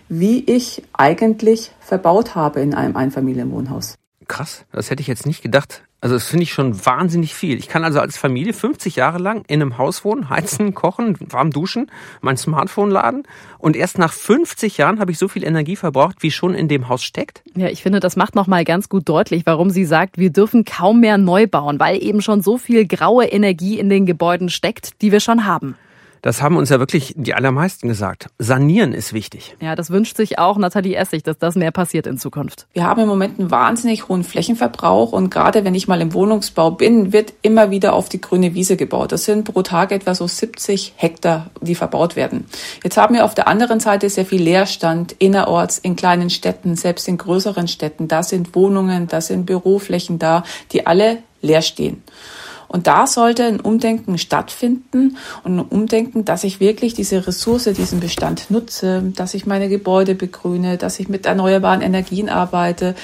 wie 0.10 0.44
ich 0.44 0.84
eigentlich 0.94 1.72
verbaut 1.80 2.36
habe 2.36 2.62
in 2.62 2.74
einem 2.74 2.96
Einfamilienwohnhaus? 2.96 3.96
Krass, 4.28 4.66
das 4.72 4.90
hätte 4.90 5.02
ich 5.02 5.08
jetzt 5.08 5.26
nicht 5.26 5.42
gedacht. 5.42 5.84
Also 6.02 6.16
das 6.16 6.28
finde 6.28 6.44
ich 6.44 6.54
schon 6.54 6.86
wahnsinnig 6.86 7.36
viel. 7.36 7.58
Ich 7.58 7.68
kann 7.68 7.84
also 7.84 8.00
als 8.00 8.18
Familie 8.18 8.54
50 8.54 8.96
Jahre 8.96 9.18
lang 9.18 9.44
in 9.48 9.62
einem 9.62 9.78
Haus 9.78 10.06
wohnen, 10.06 10.30
heizen, 10.30 10.74
kochen, 10.74 11.18
warm 11.20 11.52
duschen, 11.52 11.92
mein 12.22 12.38
Smartphone 12.38 12.90
laden 12.90 13.24
und 13.58 13.76
erst 13.76 13.98
nach 13.98 14.14
50 14.14 14.78
Jahren 14.78 15.00
habe 15.00 15.12
ich 15.12 15.18
so 15.18 15.28
viel 15.28 15.44
Energie 15.44 15.76
verbraucht, 15.76 16.18
wie 16.22 16.32
schon 16.32 16.54
in 16.54 16.68
dem 16.68 16.88
Haus 16.88 17.04
steckt. 17.04 17.44
Ja, 17.56 17.68
ich 17.68 17.84
finde, 17.84 18.00
das 18.00 18.16
macht 18.16 18.36
noch 18.36 18.48
mal 18.48 18.64
ganz 18.64 18.88
gut 18.88 19.10
deutlich, 19.10 19.46
warum 19.46 19.70
sie 19.70 19.86
sagt, 19.86 20.18
wir 20.18 20.30
dürfen 20.30 20.64
kaum 20.64 21.02
mehr 21.02 21.18
neu 21.18 21.48
bauen, 21.48 21.80
weil 21.80 22.02
eben 22.02 22.22
schon 22.22 22.42
so 22.42 22.58
viel 22.58 22.88
graue 22.88 23.26
Energie 23.26 23.78
in 23.78 23.90
den 23.90 24.06
Gebäuden 24.06 24.50
steckt, 24.50 25.02
die 25.02 25.12
wir 25.12 25.20
schon 25.20 25.46
haben. 25.46 25.76
Das 26.22 26.42
haben 26.42 26.58
uns 26.58 26.70
ja 26.70 26.80
wirklich 26.80 27.14
die 27.18 27.34
allermeisten 27.34 27.88
gesagt. 27.88 28.28
Sanieren 28.38 28.94
ist 28.94 29.14
wichtig. 29.14 29.56
Ja, 29.62 29.76
das 29.76 29.90
wünscht 29.90 30.18
sich 30.18 30.40
auch 30.40 30.58
Nathalie 30.58 30.96
Essig, 30.96 31.24
dass 31.24 31.38
das 31.38 31.56
mehr 31.56 31.72
passiert 31.72 32.08
in 32.08 32.18
Zukunft. 32.18 32.68
Wir 32.74 32.86
haben 32.86 33.02
im 33.02 33.08
Moment 33.08 33.40
einen 33.40 33.52
wahnsinnig 33.52 34.08
hohen 34.08 34.24
Flächenverbrauch 34.24 35.12
und 35.12 35.30
gerade 35.30 35.64
wenn 35.66 35.76
ich 35.76 35.88
mal 35.88 36.02
im 36.02 36.14
Wohnungsbau 36.14 36.72
bin, 36.72 37.14
wird 37.14 37.34
immer 37.42 37.72
wieder 37.72 37.94
auf 37.94 38.10
die 38.10 38.22
grüne 38.22 38.54
Wiese 38.54 38.78
gebaut. 38.78 39.12
Das 39.12 39.26
sind 39.26 39.46
pro 39.46 39.62
Tag 39.62 39.92
etwa 39.92 40.14
so 40.14 40.28
70 40.28 40.94
Hektar, 40.96 41.50
die 41.62 41.76
verbaut 41.76 42.16
werden. 42.16 42.46
Jetzt 42.84 42.98
haben 42.98 43.16
wir 43.16 43.26
auf 43.26 43.36
der 43.36 43.48
anderen 43.48 43.80
Seite 43.80 44.10
sehr 44.10 44.26
viel 44.26 44.42
Leerstand 44.42 45.16
innerorts, 45.20 45.78
in 45.78 45.96
kleinen 45.96 46.30
Städten, 46.30 46.76
selbst 46.76 47.08
in 47.08 47.18
größeren 47.18 47.68
Städten. 47.68 48.08
Da 48.08 48.24
sind 48.24 48.56
Wohnungen, 48.56 49.08
da 49.08 49.22
sind 49.22 49.46
Büroflächen 49.46 50.20
da, 50.20 50.44
die 50.72 50.86
alle 50.88 51.20
leer 51.42 51.62
stehen. 51.62 52.04
Und 52.70 52.86
da 52.86 53.08
sollte 53.08 53.44
ein 53.44 53.60
Umdenken 53.60 54.18
stattfinden 54.18 55.18
und 55.44 55.58
ein 55.58 55.60
Umdenken, 55.60 56.24
dass 56.24 56.44
ich 56.44 56.60
wirklich 56.60 56.94
diese 56.94 57.28
Ressource, 57.28 57.64
diesen 57.66 58.00
Bestand 58.00 58.50
nutze, 58.52 59.02
dass 59.16 59.34
ich 59.34 59.46
meine 59.46 59.68
Gebäude 59.70 60.16
begrüne, 60.16 60.78
dass 60.78 61.00
ich 61.00 61.10
mit 61.10 61.26
erneuerbaren 61.26 61.82
Energien 61.82 62.30
arbeite. 62.30 62.96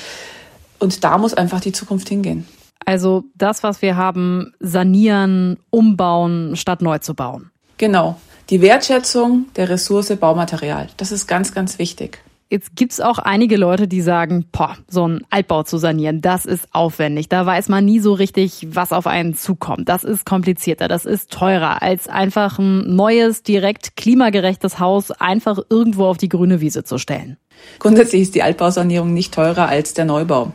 Und 0.79 1.03
da 1.03 1.17
muss 1.17 1.33
einfach 1.33 1.59
die 1.59 1.71
Zukunft 1.71 2.07
hingehen. 2.07 2.47
Also 2.85 3.23
das, 3.33 3.63
was 3.63 3.81
wir 3.81 3.97
haben, 3.97 4.53
sanieren, 4.59 5.57
umbauen, 5.71 6.55
statt 6.55 6.83
neu 6.83 6.99
zu 6.99 7.15
bauen. 7.15 7.49
Genau. 7.77 8.19
Die 8.51 8.61
Wertschätzung 8.61 9.47
der 9.55 9.69
Ressource 9.69 10.15
Baumaterial. 10.15 10.89
Das 10.97 11.11
ist 11.11 11.25
ganz, 11.25 11.53
ganz 11.55 11.79
wichtig. 11.79 12.19
Jetzt 12.47 12.75
gibt's 12.75 13.01
auch 13.01 13.17
einige 13.17 13.57
Leute, 13.57 13.87
die 13.87 14.01
sagen, 14.01 14.45
boah, 14.51 14.77
so 14.87 15.07
ein 15.07 15.25
Altbau 15.31 15.63
zu 15.63 15.77
sanieren, 15.77 16.21
das 16.21 16.45
ist 16.45 16.67
aufwendig. 16.73 17.27
Da 17.27 17.43
weiß 17.43 17.69
man 17.69 17.83
nie 17.85 17.99
so 17.99 18.13
richtig, 18.13 18.67
was 18.69 18.91
auf 18.91 19.07
einen 19.07 19.33
zukommt. 19.33 19.89
Das 19.89 20.03
ist 20.03 20.27
komplizierter, 20.27 20.87
das 20.87 21.05
ist 21.05 21.31
teurer, 21.31 21.81
als 21.81 22.07
einfach 22.07 22.59
ein 22.59 22.95
neues, 22.95 23.41
direkt 23.41 23.97
klimagerechtes 23.97 24.79
Haus 24.79 25.09
einfach 25.09 25.57
irgendwo 25.71 26.05
auf 26.05 26.17
die 26.17 26.29
grüne 26.29 26.61
Wiese 26.61 26.83
zu 26.83 26.99
stellen. 26.99 27.37
Grundsätzlich 27.79 28.21
ist 28.21 28.35
die 28.35 28.43
Altbausanierung 28.43 29.11
nicht 29.11 29.33
teurer 29.33 29.67
als 29.67 29.95
der 29.95 30.05
Neubau. 30.05 30.53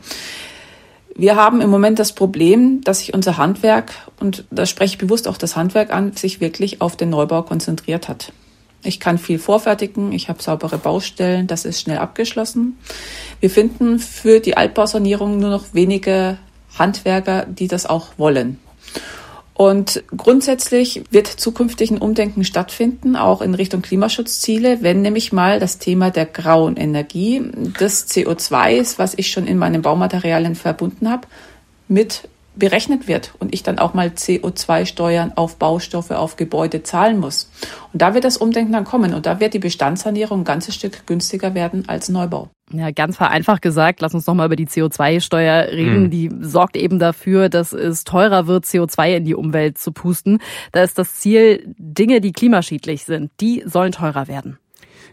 Wir 1.16 1.34
haben 1.34 1.60
im 1.60 1.70
Moment 1.70 1.98
das 1.98 2.12
Problem, 2.12 2.82
dass 2.82 3.00
sich 3.00 3.14
unser 3.14 3.36
Handwerk, 3.36 3.92
und 4.20 4.44
da 4.52 4.64
spreche 4.64 4.94
ich 4.94 4.98
bewusst 4.98 5.26
auch 5.26 5.38
das 5.38 5.56
Handwerk 5.56 5.92
an, 5.92 6.12
sich 6.12 6.40
wirklich 6.40 6.80
auf 6.80 6.96
den 6.96 7.10
Neubau 7.10 7.42
konzentriert 7.42 8.08
hat. 8.08 8.32
Ich 8.82 8.98
kann 8.98 9.18
viel 9.18 9.38
vorfertigen, 9.38 10.12
ich 10.12 10.28
habe 10.28 10.42
saubere 10.42 10.78
Baustellen, 10.78 11.46
das 11.46 11.64
ist 11.64 11.80
schnell 11.80 11.98
abgeschlossen. 11.98 12.78
Wir 13.40 13.50
finden 13.50 13.98
für 13.98 14.40
die 14.40 14.56
Altbausanierung 14.56 15.38
nur 15.38 15.50
noch 15.50 15.74
wenige 15.74 16.38
Handwerker, 16.78 17.44
die 17.46 17.68
das 17.68 17.86
auch 17.86 18.06
wollen. 18.16 18.58
Und 19.60 20.02
grundsätzlich 20.16 21.04
wird 21.10 21.26
zukünftig 21.26 21.90
ein 21.90 21.98
Umdenken 21.98 22.44
stattfinden, 22.44 23.14
auch 23.14 23.42
in 23.42 23.54
Richtung 23.54 23.82
Klimaschutzziele, 23.82 24.78
wenn 24.80 25.02
nämlich 25.02 25.34
mal 25.34 25.60
das 25.60 25.76
Thema 25.76 26.10
der 26.10 26.24
grauen 26.24 26.78
Energie, 26.78 27.42
das 27.78 28.08
CO2 28.08 28.76
ist, 28.76 28.98
was 28.98 29.12
ich 29.18 29.30
schon 29.30 29.46
in 29.46 29.58
meinen 29.58 29.82
Baumaterialien 29.82 30.54
verbunden 30.54 31.10
habe, 31.10 31.28
mit 31.88 32.29
berechnet 32.56 33.08
wird 33.08 33.34
und 33.38 33.54
ich 33.54 33.62
dann 33.62 33.78
auch 33.78 33.94
mal 33.94 34.08
CO2-Steuern 34.08 35.32
auf 35.36 35.56
Baustoffe, 35.56 36.10
auf 36.10 36.36
Gebäude 36.36 36.82
zahlen 36.82 37.18
muss. 37.18 37.50
Und 37.92 38.02
da 38.02 38.14
wird 38.14 38.24
das 38.24 38.36
Umdenken 38.36 38.72
dann 38.72 38.84
kommen 38.84 39.14
und 39.14 39.26
da 39.26 39.40
wird 39.40 39.54
die 39.54 39.58
Bestandssanierung 39.58 40.40
ein 40.40 40.44
ganzes 40.44 40.74
Stück 40.74 41.06
günstiger 41.06 41.54
werden 41.54 41.84
als 41.88 42.08
Neubau. 42.08 42.48
Ja, 42.72 42.90
ganz 42.92 43.16
vereinfacht 43.16 43.62
gesagt, 43.62 44.00
lass 44.00 44.14
uns 44.14 44.26
nochmal 44.26 44.46
über 44.46 44.56
die 44.56 44.66
CO2-Steuer 44.66 45.72
reden. 45.72 46.04
Mhm. 46.04 46.10
Die 46.10 46.30
sorgt 46.40 46.76
eben 46.76 46.98
dafür, 46.98 47.48
dass 47.48 47.72
es 47.72 48.04
teurer 48.04 48.46
wird, 48.46 48.64
CO2 48.64 49.16
in 49.16 49.24
die 49.24 49.34
Umwelt 49.34 49.78
zu 49.78 49.90
pusten. 49.92 50.38
Da 50.70 50.82
ist 50.82 50.96
das 50.96 51.16
Ziel, 51.16 51.74
Dinge, 51.78 52.20
die 52.20 52.32
klimaschädlich 52.32 53.04
sind, 53.04 53.32
die 53.40 53.64
sollen 53.66 53.92
teurer 53.92 54.28
werden. 54.28 54.58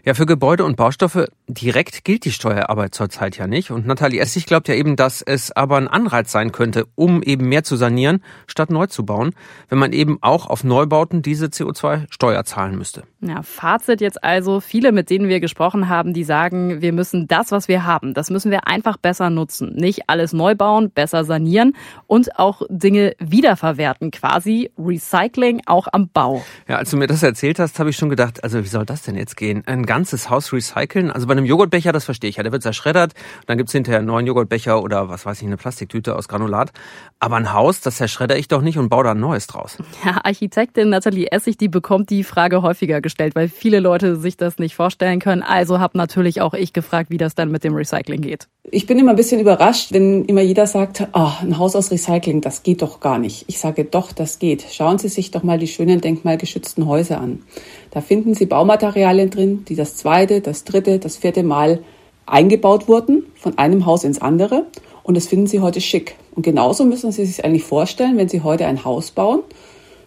Ja, 0.04 0.14
für 0.14 0.26
Gebäude 0.26 0.64
und 0.64 0.76
Baustoffe 0.76 1.26
direkt 1.48 2.04
gilt 2.04 2.24
die 2.24 2.32
Steuerarbeit 2.32 2.94
zurzeit 2.94 3.36
ja 3.36 3.46
nicht. 3.46 3.70
Und 3.70 3.86
Nathalie 3.86 4.20
Essig 4.20 4.46
glaubt 4.46 4.68
ja 4.68 4.74
eben, 4.74 4.96
dass 4.96 5.22
es 5.22 5.50
aber 5.52 5.76
ein 5.76 5.88
Anreiz 5.88 6.30
sein 6.30 6.52
könnte, 6.52 6.86
um 6.94 7.22
eben 7.22 7.48
mehr 7.48 7.64
zu 7.64 7.76
sanieren, 7.76 8.22
statt 8.46 8.70
neu 8.70 8.86
zu 8.86 9.04
bauen, 9.04 9.34
wenn 9.68 9.78
man 9.78 9.92
eben 9.92 10.18
auch 10.20 10.46
auf 10.46 10.64
Neubauten 10.64 11.22
diese 11.22 11.46
CO2-Steuer 11.46 12.44
zahlen 12.44 12.76
müsste. 12.76 13.02
Ja, 13.20 13.42
Fazit 13.42 14.00
jetzt 14.00 14.22
also, 14.22 14.60
viele, 14.60 14.92
mit 14.92 15.10
denen 15.10 15.28
wir 15.28 15.40
gesprochen 15.40 15.88
haben, 15.88 16.12
die 16.12 16.22
sagen, 16.22 16.80
wir 16.80 16.92
müssen 16.92 17.26
das, 17.26 17.50
was 17.50 17.66
wir 17.66 17.84
haben, 17.84 18.14
das 18.14 18.30
müssen 18.30 18.50
wir 18.52 18.68
einfach 18.68 18.96
besser 18.96 19.30
nutzen. 19.30 19.74
Nicht 19.74 20.08
alles 20.08 20.32
neu 20.32 20.54
bauen, 20.54 20.90
besser 20.90 21.24
sanieren 21.24 21.74
und 22.06 22.38
auch 22.38 22.62
Dinge 22.68 23.14
wiederverwerten, 23.18 24.12
quasi 24.12 24.70
Recycling 24.78 25.62
auch 25.66 25.88
am 25.90 26.08
Bau. 26.08 26.44
Ja, 26.68 26.76
als 26.76 26.90
du 26.90 26.96
mir 26.96 27.08
das 27.08 27.22
erzählt 27.22 27.58
hast, 27.58 27.78
habe 27.80 27.90
ich 27.90 27.96
schon 27.96 28.08
gedacht, 28.08 28.44
also 28.44 28.62
wie 28.62 28.68
soll 28.68 28.86
das 28.86 29.02
denn 29.02 29.16
jetzt 29.16 29.36
gehen? 29.36 29.62
Ein 29.66 29.84
ganzes 29.88 30.30
Haus 30.30 30.52
recyceln? 30.52 31.10
Also 31.10 31.26
bei 31.26 31.32
einem 31.32 31.46
Joghurtbecher, 31.46 31.90
das 31.90 32.04
verstehe 32.04 32.30
ich 32.30 32.36
ja, 32.36 32.44
der 32.44 32.52
wird 32.52 32.62
zerschreddert, 32.62 33.14
dann 33.46 33.58
gibt's 33.58 33.72
hinterher 33.72 33.98
einen 33.98 34.06
neuen 34.06 34.26
Joghurtbecher 34.26 34.80
oder 34.80 35.08
was 35.08 35.26
weiß 35.26 35.40
ich, 35.40 35.46
eine 35.48 35.56
Plastiktüte 35.56 36.14
aus 36.14 36.28
Granulat. 36.28 36.70
Aber 37.18 37.34
ein 37.34 37.52
Haus, 37.52 37.80
das 37.80 37.96
zerschredder 37.96 38.36
ich 38.36 38.46
doch 38.46 38.62
nicht 38.62 38.78
und 38.78 38.88
baue 38.90 39.02
da 39.02 39.10
ein 39.10 39.20
neues 39.20 39.48
draus. 39.48 39.78
Ja, 40.04 40.20
Architektin 40.22 40.90
Nathalie 40.90 41.32
Essig, 41.32 41.56
die 41.56 41.68
bekommt 41.68 42.10
die 42.10 42.22
Frage 42.22 42.62
häufiger 42.62 43.00
gestellt, 43.00 43.34
weil 43.34 43.48
viele 43.48 43.80
Leute 43.80 44.14
sich 44.14 44.36
das 44.36 44.58
nicht 44.58 44.76
vorstellen 44.76 45.18
können. 45.18 45.42
Also 45.42 45.80
habe 45.80 45.98
natürlich 45.98 46.40
auch 46.40 46.54
ich 46.54 46.72
gefragt, 46.72 47.10
wie 47.10 47.18
das 47.18 47.34
dann 47.34 47.50
mit 47.50 47.64
dem 47.64 47.74
Recycling 47.74 48.20
geht. 48.20 48.46
Ich 48.70 48.86
bin 48.86 48.98
immer 48.98 49.10
ein 49.10 49.16
bisschen 49.16 49.40
überrascht, 49.40 49.92
wenn 49.92 50.24
immer 50.26 50.42
jeder 50.42 50.66
sagt, 50.66 51.06
oh, 51.14 51.30
ein 51.40 51.58
Haus 51.58 51.74
aus 51.74 51.90
Recycling, 51.90 52.40
das 52.40 52.62
geht 52.62 52.82
doch 52.82 53.00
gar 53.00 53.18
nicht. 53.18 53.44
Ich 53.46 53.58
sage 53.58 53.84
doch, 53.84 54.12
das 54.12 54.38
geht. 54.38 54.66
Schauen 54.70 54.98
Sie 54.98 55.08
sich 55.08 55.30
doch 55.30 55.42
mal 55.42 55.58
die 55.58 55.68
schönen 55.68 56.00
denkmalgeschützten 56.00 56.86
Häuser 56.86 57.20
an. 57.20 57.42
Da 57.90 58.00
finden 58.00 58.34
Sie 58.34 58.46
Baumaterialien 58.46 59.30
drin, 59.30 59.64
die 59.68 59.74
das 59.74 59.96
zweite, 59.96 60.40
das 60.40 60.64
dritte, 60.64 60.98
das 60.98 61.16
vierte 61.16 61.42
Mal 61.44 61.80
eingebaut 62.26 62.88
wurden, 62.88 63.24
von 63.36 63.56
einem 63.56 63.86
Haus 63.86 64.04
ins 64.04 64.20
andere. 64.20 64.66
Und 65.02 65.16
das 65.16 65.28
finden 65.28 65.46
Sie 65.46 65.60
heute 65.60 65.80
schick. 65.80 66.16
Und 66.34 66.42
genauso 66.42 66.84
müssen 66.84 67.10
Sie 67.10 67.24
sich 67.24 67.44
eigentlich 67.44 67.64
vorstellen, 67.64 68.18
wenn 68.18 68.28
Sie 68.28 68.42
heute 68.42 68.66
ein 68.66 68.84
Haus 68.84 69.12
bauen, 69.12 69.40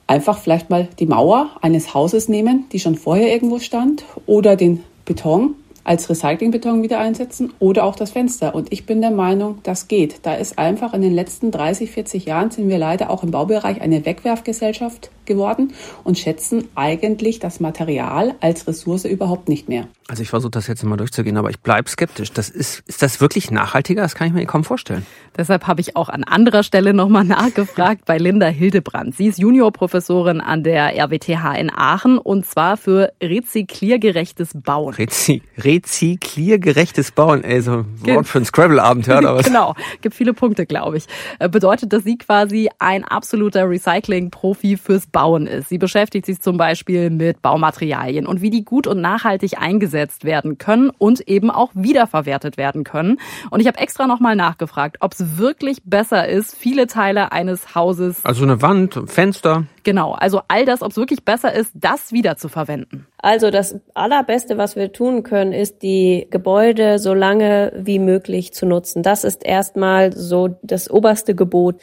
einfach 0.05 0.37
vielleicht 0.37 0.69
mal 0.69 0.87
die 0.99 1.07
Mauer 1.07 1.49
eines 1.61 1.95
Hauses 1.95 2.29
nehmen, 2.29 2.65
die 2.71 2.79
schon 2.79 2.95
vorher 2.95 3.33
irgendwo 3.33 3.57
stand, 3.57 4.03
oder 4.27 4.55
den 4.55 4.83
Beton 5.05 5.55
als 5.83 6.09
Recyclingbeton 6.09 6.83
wieder 6.83 6.99
einsetzen 6.99 7.53
oder 7.59 7.83
auch 7.83 7.95
das 7.95 8.11
Fenster. 8.11 8.53
Und 8.55 8.71
ich 8.71 8.85
bin 8.85 9.01
der 9.01 9.11
Meinung, 9.11 9.59
das 9.63 9.87
geht. 9.87 10.19
Da 10.23 10.33
ist 10.35 10.57
einfach 10.59 10.93
in 10.93 11.01
den 11.01 11.13
letzten 11.13 11.51
30, 11.51 11.91
40 11.91 12.25
Jahren 12.25 12.51
sind 12.51 12.69
wir 12.69 12.77
leider 12.77 13.09
auch 13.09 13.23
im 13.23 13.31
Baubereich 13.31 13.81
eine 13.81 14.05
Wegwerfgesellschaft 14.05 15.11
geworden 15.25 15.73
und 16.03 16.17
schätzen 16.17 16.67
eigentlich 16.75 17.39
das 17.39 17.59
Material 17.59 18.35
als 18.41 18.67
Ressource 18.67 19.05
überhaupt 19.05 19.49
nicht 19.49 19.69
mehr. 19.69 19.87
Also 20.07 20.23
ich 20.23 20.29
versuche 20.29 20.51
das 20.51 20.67
jetzt 20.67 20.83
mal 20.83 20.97
durchzugehen, 20.97 21.37
aber 21.37 21.49
ich 21.49 21.61
bleibe 21.61 21.89
skeptisch. 21.89 22.33
Das 22.33 22.49
ist, 22.49 22.83
ist 22.85 23.01
das 23.01 23.21
wirklich 23.21 23.49
nachhaltiger? 23.49 24.01
Das 24.01 24.13
kann 24.13 24.27
ich 24.27 24.33
mir 24.33 24.45
kaum 24.45 24.65
vorstellen. 24.65 25.05
Deshalb 25.37 25.67
habe 25.67 25.79
ich 25.79 25.95
auch 25.95 26.09
an 26.09 26.25
anderer 26.25 26.63
Stelle 26.63 26.93
nochmal 26.93 27.23
nachgefragt 27.25 28.03
bei 28.05 28.17
Linda 28.17 28.47
Hildebrand. 28.47 29.15
Sie 29.15 29.27
ist 29.27 29.39
Juniorprofessorin 29.39 30.41
an 30.41 30.63
der 30.63 30.97
RWTH 30.97 31.55
in 31.57 31.71
Aachen 31.73 32.17
und 32.17 32.45
zwar 32.45 32.75
für 32.75 33.13
rezykliergerechtes 33.23 34.49
Bauen. 34.53 34.93
Rezi 34.93 35.41
rezykliergerechtes 35.57 37.11
Bauen, 37.13 37.45
ey, 37.45 37.61
so 37.61 37.71
ein 37.71 37.85
Wort 38.01 38.27
für 38.27 38.39
ein 38.39 38.45
Scrabble-Abend, 38.45 39.07
hört 39.07 39.23
aber. 39.23 39.41
genau, 39.43 39.75
gibt 40.01 40.15
viele 40.15 40.33
Punkte, 40.33 40.65
glaube 40.65 40.97
ich. 40.97 41.05
Äh, 41.39 41.47
bedeutet, 41.47 41.93
dass 41.93 42.03
sie 42.03 42.17
quasi 42.17 42.69
ein 42.79 43.05
absoluter 43.05 43.69
Recycling-Profi 43.69 44.75
fürs 44.75 45.07
Bauen 45.11 45.47
ist. 45.47 45.69
Sie 45.69 45.77
beschäftigt 45.77 46.25
sich 46.25 46.41
zum 46.41 46.57
Beispiel 46.57 47.09
mit 47.09 47.41
Baumaterialien 47.41 48.25
und 48.25 48.41
wie 48.41 48.49
die 48.49 48.63
gut 48.63 48.87
und 48.87 49.01
nachhaltig 49.01 49.59
eingesetzt 49.59 50.23
werden 50.23 50.57
können 50.57 50.89
und 50.97 51.21
eben 51.27 51.49
auch 51.49 51.71
wiederverwertet 51.73 52.57
werden 52.57 52.83
können. 52.83 53.19
Und 53.49 53.59
ich 53.59 53.67
habe 53.67 53.79
extra 53.79 54.07
nochmal 54.07 54.35
nachgefragt, 54.35 54.97
ob 54.99 55.13
es 55.13 55.37
wirklich 55.37 55.83
besser 55.83 56.27
ist, 56.27 56.55
viele 56.55 56.87
Teile 56.87 57.31
eines 57.31 57.75
Hauses. 57.75 58.23
Also 58.25 58.43
eine 58.43 58.61
Wand, 58.61 58.99
Fenster. 59.05 59.65
Genau, 59.83 60.13
also 60.13 60.41
all 60.47 60.65
das, 60.65 60.81
ob 60.81 60.91
es 60.91 60.97
wirklich 60.97 61.25
besser 61.25 61.53
ist, 61.53 61.71
das 61.73 62.11
wieder 62.11 62.37
zu 62.37 62.49
verwenden. 62.49 63.07
Also 63.17 63.51
das 63.51 63.75
Allerbeste, 63.93 64.57
was 64.57 64.75
wir 64.75 64.91
tun 64.91 65.23
können, 65.23 65.53
ist, 65.53 65.81
die 65.81 66.27
Gebäude 66.29 66.99
so 66.99 67.13
lange 67.13 67.73
wie 67.75 67.99
möglich 67.99 68.53
zu 68.53 68.65
nutzen. 68.65 69.03
Das 69.03 69.23
ist 69.23 69.43
erstmal 69.45 70.13
so 70.13 70.57
das 70.61 70.89
oberste 70.89 71.35
Gebot. 71.35 71.75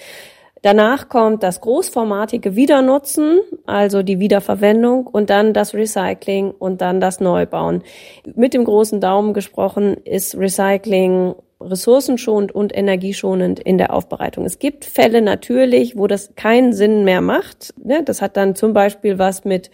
Danach 0.63 1.09
kommt 1.09 1.43
das 1.43 1.61
großformatige 1.61 2.57
Wiedernutzen, 2.57 3.41
also 3.67 4.03
die 4.03 4.19
Wiederverwendung 4.19 5.07
und 5.07 5.31
dann 5.31 5.53
das 5.53 5.75
Recycling 5.75 6.51
und 6.51 6.81
dann 6.81 7.01
das 7.01 7.21
Neubauen. 7.21 7.83
Mit 8.35 8.55
dem 8.55 8.65
großen 8.65 9.01
Daumen 9.01 9.35
gesprochen 9.35 9.97
ist 10.05 10.37
Recycling 10.37 11.35
ressourcenschonend 11.61 12.53
und 12.55 12.77
energieschonend 12.77 13.59
in 13.59 13.79
der 13.79 13.93
Aufbereitung. 13.93 14.45
Es 14.45 14.59
gibt 14.59 14.85
Fälle 14.85 15.23
natürlich, 15.23 15.97
wo 15.97 16.07
das 16.07 16.35
keinen 16.37 16.73
Sinn 16.73 17.05
mehr 17.05 17.21
macht. 17.21 17.75
Ne? 17.83 18.03
Das 18.05 18.23
hat 18.23 18.37
dann 18.37 18.55
zum 18.55 18.73
Beispiel 18.73 19.19
was 19.19 19.45
mit, 19.45 19.71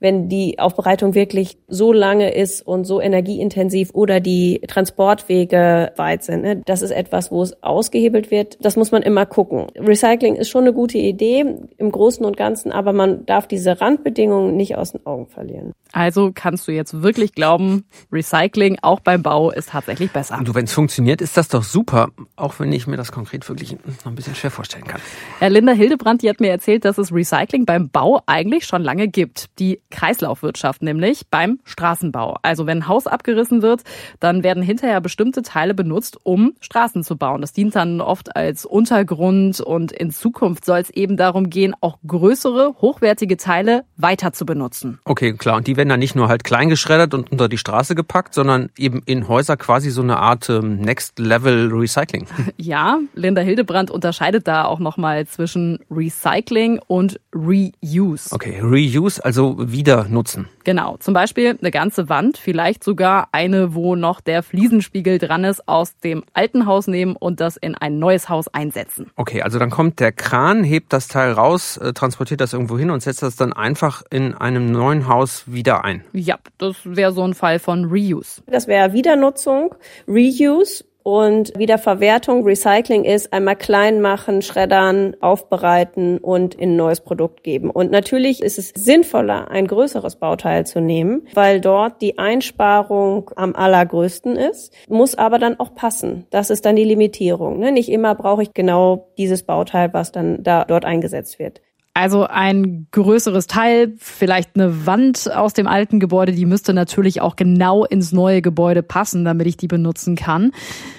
wenn 0.00 0.28
die 0.28 0.58
Aufbereitung 0.58 1.14
wirklich 1.14 1.58
so 1.68 1.92
lange 1.92 2.34
ist 2.34 2.66
und 2.66 2.84
so 2.84 3.00
energieintensiv 3.00 3.90
oder 3.92 4.20
die 4.20 4.60
Transportwege 4.66 5.92
weit 5.96 6.24
sind. 6.24 6.42
Ne? 6.42 6.62
Das 6.64 6.82
ist 6.82 6.90
etwas, 6.90 7.30
wo 7.30 7.42
es 7.42 7.62
ausgehebelt 7.62 8.30
wird. 8.30 8.56
Das 8.64 8.76
muss 8.76 8.90
man 8.90 9.02
immer 9.02 9.26
gucken. 9.26 9.66
Recycling 9.76 10.36
ist 10.36 10.48
schon 10.48 10.64
eine 10.64 10.72
gute 10.72 10.98
Idee 10.98 11.44
im 11.76 11.92
Großen 11.92 12.24
und 12.24 12.36
Ganzen, 12.36 12.72
aber 12.72 12.92
man 12.92 13.26
darf 13.26 13.46
diese 13.46 13.80
Randbedingungen 13.80 14.56
nicht 14.56 14.76
aus 14.76 14.92
den 14.92 15.04
Augen 15.04 15.26
verlieren. 15.26 15.72
Also 15.92 16.30
kannst 16.34 16.66
du 16.68 16.72
jetzt 16.72 17.02
wirklich 17.02 17.32
glauben, 17.32 17.84
Recycling 18.12 18.78
auch 18.82 19.00
beim 19.00 19.22
Bau 19.22 19.50
ist 19.50 19.70
tatsächlich 19.70 20.10
besser. 20.10 20.38
Du, 20.42 20.54
wenn 20.54 20.64
es 20.64 20.72
funktioniert, 20.72 21.20
ist 21.26 21.36
das 21.36 21.48
doch 21.48 21.64
super, 21.64 22.10
auch 22.36 22.60
wenn 22.60 22.72
ich 22.72 22.86
mir 22.86 22.96
das 22.96 23.10
konkret 23.10 23.48
wirklich 23.48 23.72
noch 23.72 24.06
ein 24.06 24.14
bisschen 24.14 24.36
schwer 24.36 24.52
vorstellen 24.52 24.84
kann. 24.84 25.00
Ja, 25.40 25.48
Linda 25.48 25.72
Hildebrand, 25.72 26.22
die 26.22 26.30
hat 26.30 26.38
mir 26.38 26.50
erzählt, 26.50 26.84
dass 26.84 26.98
es 26.98 27.12
Recycling 27.12 27.66
beim 27.66 27.88
Bau 27.88 28.22
eigentlich 28.26 28.64
schon 28.64 28.82
lange 28.82 29.08
gibt. 29.08 29.58
Die 29.58 29.80
Kreislaufwirtschaft 29.90 30.82
nämlich 30.82 31.26
beim 31.28 31.58
Straßenbau. 31.64 32.36
Also 32.42 32.66
wenn 32.66 32.78
ein 32.78 32.86
Haus 32.86 33.08
abgerissen 33.08 33.60
wird, 33.60 33.82
dann 34.20 34.44
werden 34.44 34.62
hinterher 34.62 35.00
bestimmte 35.00 35.42
Teile 35.42 35.74
benutzt, 35.74 36.16
um 36.22 36.52
Straßen 36.60 37.02
zu 37.02 37.16
bauen. 37.16 37.40
Das 37.40 37.52
dient 37.52 37.74
dann 37.74 38.00
oft 38.00 38.36
als 38.36 38.64
Untergrund 38.64 39.60
und 39.60 39.90
in 39.90 40.12
Zukunft 40.12 40.64
soll 40.64 40.78
es 40.78 40.90
eben 40.90 41.16
darum 41.16 41.50
gehen, 41.50 41.74
auch 41.80 41.98
größere, 42.06 42.76
hochwertige 42.80 43.36
Teile 43.36 43.84
weiter 43.96 44.32
zu 44.32 44.46
benutzen. 44.46 45.00
Okay, 45.04 45.32
klar. 45.32 45.56
Und 45.56 45.66
die 45.66 45.76
werden 45.76 45.88
dann 45.88 45.98
nicht 45.98 46.14
nur 46.14 46.28
halt 46.28 46.44
klein 46.44 46.68
geschreddert 46.68 47.14
und 47.14 47.32
unter 47.32 47.48
die 47.48 47.58
Straße 47.58 47.96
gepackt, 47.96 48.32
sondern 48.32 48.70
eben 48.78 49.02
in 49.06 49.26
Häuser 49.26 49.56
quasi 49.56 49.90
so 49.90 50.02
eine 50.02 50.18
Art 50.18 50.48
ähm, 50.50 50.76
Next 50.76 51.15
Level 51.18 51.70
Recycling. 51.72 52.26
Ja, 52.56 52.98
Linda 53.14 53.42
Hildebrand 53.42 53.90
unterscheidet 53.90 54.48
da 54.48 54.64
auch 54.64 54.78
nochmal 54.78 55.26
zwischen 55.26 55.78
Recycling 55.90 56.80
und 56.86 57.20
Reuse. 57.34 58.32
Okay, 58.32 58.60
Reuse, 58.60 59.24
also 59.24 59.56
wieder 59.58 60.06
nutzen. 60.08 60.48
Genau, 60.66 60.96
zum 60.96 61.14
Beispiel 61.14 61.56
eine 61.60 61.70
ganze 61.70 62.08
Wand, 62.08 62.38
vielleicht 62.38 62.82
sogar 62.82 63.28
eine, 63.30 63.76
wo 63.76 63.94
noch 63.94 64.20
der 64.20 64.42
Fliesenspiegel 64.42 65.18
dran 65.18 65.44
ist, 65.44 65.68
aus 65.68 65.96
dem 66.00 66.24
alten 66.32 66.66
Haus 66.66 66.88
nehmen 66.88 67.14
und 67.14 67.38
das 67.38 67.56
in 67.56 67.76
ein 67.76 68.00
neues 68.00 68.28
Haus 68.28 68.48
einsetzen. 68.48 69.12
Okay, 69.14 69.42
also 69.42 69.60
dann 69.60 69.70
kommt 69.70 70.00
der 70.00 70.10
Kran, 70.10 70.64
hebt 70.64 70.92
das 70.92 71.06
Teil 71.06 71.30
raus, 71.30 71.76
äh, 71.76 71.92
transportiert 71.92 72.40
das 72.40 72.52
irgendwo 72.52 72.76
hin 72.76 72.90
und 72.90 73.00
setzt 73.00 73.22
das 73.22 73.36
dann 73.36 73.52
einfach 73.52 74.02
in 74.10 74.34
einem 74.34 74.72
neuen 74.72 75.06
Haus 75.06 75.44
wieder 75.46 75.84
ein. 75.84 76.02
Ja, 76.12 76.36
das 76.58 76.74
wäre 76.82 77.12
so 77.12 77.22
ein 77.22 77.34
Fall 77.34 77.60
von 77.60 77.84
Reuse. 77.84 78.42
Das 78.48 78.66
wäre 78.66 78.92
Wiedernutzung, 78.92 79.72
Reuse 80.08 80.82
und 81.06 81.56
Wiederverwertung, 81.56 82.42
Recycling 82.42 83.04
ist 83.04 83.32
einmal 83.32 83.54
klein 83.54 84.00
machen, 84.00 84.42
schreddern, 84.42 85.14
aufbereiten 85.20 86.18
und 86.18 86.56
in 86.56 86.72
ein 86.72 86.76
neues 86.76 87.00
Produkt 87.00 87.44
geben. 87.44 87.70
Und 87.70 87.92
natürlich 87.92 88.42
ist 88.42 88.58
es 88.58 88.70
sinnvoller, 88.70 89.48
ein 89.48 89.68
größeres 89.68 90.16
Bauteil 90.16 90.55
teilzunehmen, 90.56 91.26
weil 91.34 91.60
dort 91.60 92.00
die 92.00 92.18
Einsparung 92.18 93.30
am 93.36 93.54
allergrößten 93.54 94.36
ist, 94.36 94.72
muss 94.88 95.14
aber 95.14 95.38
dann 95.38 95.60
auch 95.60 95.74
passen. 95.74 96.26
Das 96.30 96.50
ist 96.50 96.64
dann 96.64 96.76
die 96.76 96.84
Limitierung. 96.84 97.58
Ne? 97.58 97.72
Nicht 97.72 97.90
immer 97.90 98.14
brauche 98.14 98.42
ich 98.42 98.54
genau 98.54 99.08
dieses 99.18 99.42
Bauteil, 99.42 99.92
was 99.92 100.12
dann 100.12 100.42
da 100.42 100.64
dort 100.64 100.84
eingesetzt 100.84 101.38
wird. 101.38 101.60
Also 101.94 102.26
ein 102.26 102.88
größeres 102.90 103.46
Teil, 103.46 103.94
vielleicht 103.96 104.50
eine 104.54 104.84
Wand 104.84 105.34
aus 105.34 105.54
dem 105.54 105.66
alten 105.66 105.98
Gebäude, 105.98 106.32
die 106.32 106.44
müsste 106.44 106.74
natürlich 106.74 107.22
auch 107.22 107.36
genau 107.36 107.86
ins 107.86 108.12
neue 108.12 108.42
Gebäude 108.42 108.82
passen, 108.82 109.24
damit 109.24 109.46
ich 109.46 109.56
die 109.56 109.66
benutzen 109.66 110.14
kann. 110.14 110.52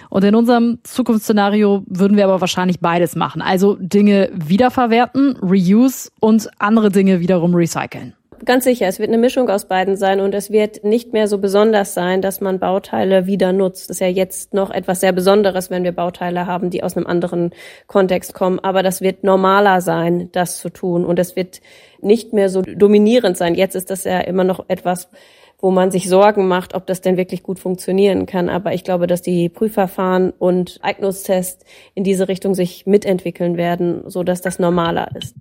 Und 0.10 0.24
in 0.24 0.34
unserem 0.34 0.80
Zukunftsszenario 0.84 1.84
würden 1.86 2.18
wir 2.18 2.24
aber 2.24 2.42
wahrscheinlich 2.42 2.80
beides 2.80 3.16
machen. 3.16 3.44
Also 3.44 3.78
Dinge 3.80 4.32
wiederverwerten, 4.34 5.38
Reuse 5.38 6.10
und 6.20 6.50
andere 6.58 6.90
Dinge 6.90 7.20
wiederum 7.20 7.54
recyceln. 7.54 8.17
Ganz 8.46 8.64
sicher, 8.64 8.88
es 8.88 9.00
wird 9.00 9.10
eine 9.10 9.18
Mischung 9.18 9.50
aus 9.50 9.66
beiden 9.66 9.96
sein 9.96 10.20
und 10.20 10.34
es 10.36 10.52
wird 10.52 10.84
nicht 10.84 11.14
mehr 11.14 11.28
so 11.28 11.38
besonders 11.40 11.94
sein, 11.94 12.22
dass 12.22 12.40
man 12.40 12.60
Bauteile 12.60 13.26
wieder 13.26 13.52
nutzt. 13.52 13.90
Das 13.90 13.98
ist 13.98 14.02
ja 14.02 14.08
jetzt 14.08 14.54
noch 14.54 14.70
etwas 14.70 15.00
sehr 15.00 15.12
Besonderes, 15.12 15.70
wenn 15.70 15.84
wir 15.84 15.92
Bauteile 15.92 16.46
haben, 16.46 16.70
die 16.70 16.84
aus 16.84 16.96
einem 16.96 17.08
anderen 17.08 17.52
Kontext 17.88 18.34
kommen. 18.34 18.60
Aber 18.60 18.84
das 18.84 19.02
wird 19.02 19.24
normaler 19.24 19.82
sein, 19.82 20.30
das 20.32 20.60
zu 20.60 20.70
tun 20.70 21.06
und 21.06 21.20
es 21.20 21.36
wird 21.36 21.62
nicht 22.00 22.34
mehr 22.34 22.50
so 22.50 22.62
dominierend 22.62 23.38
sein. 23.38 23.56
Jetzt 23.56 23.76
ist 23.76 23.90
das 23.90 24.04
ja 24.04 24.20
immer 24.20 24.44
noch 24.44 24.66
etwas, 24.68 25.10
wo 25.60 25.72
man 25.72 25.90
sich 25.90 26.08
Sorgen 26.08 26.48
macht, 26.48 26.76
ob 26.76 26.86
das 26.86 27.02
denn 27.02 27.18
wirklich 27.18 27.42
gut 27.42 27.60
funktionieren 27.60 28.28
kann. 28.28 28.50
Aber 28.50 28.74
ich 28.74 28.84
glaube, 28.84 29.08
dass 29.08 29.22
die 29.22 29.50
Prüfverfahren 29.50 30.32
und 30.38 30.80
Eignungstests 30.84 31.66
in 31.96 32.04
diese 32.04 32.28
Richtung 32.28 32.54
sich 32.54 32.86
mitentwickeln 32.86 33.58
werden, 33.58 34.04
so 34.06 34.24
dass 34.24 34.42
das 34.42 34.60
normaler 34.60 35.10
ist. 35.16 35.36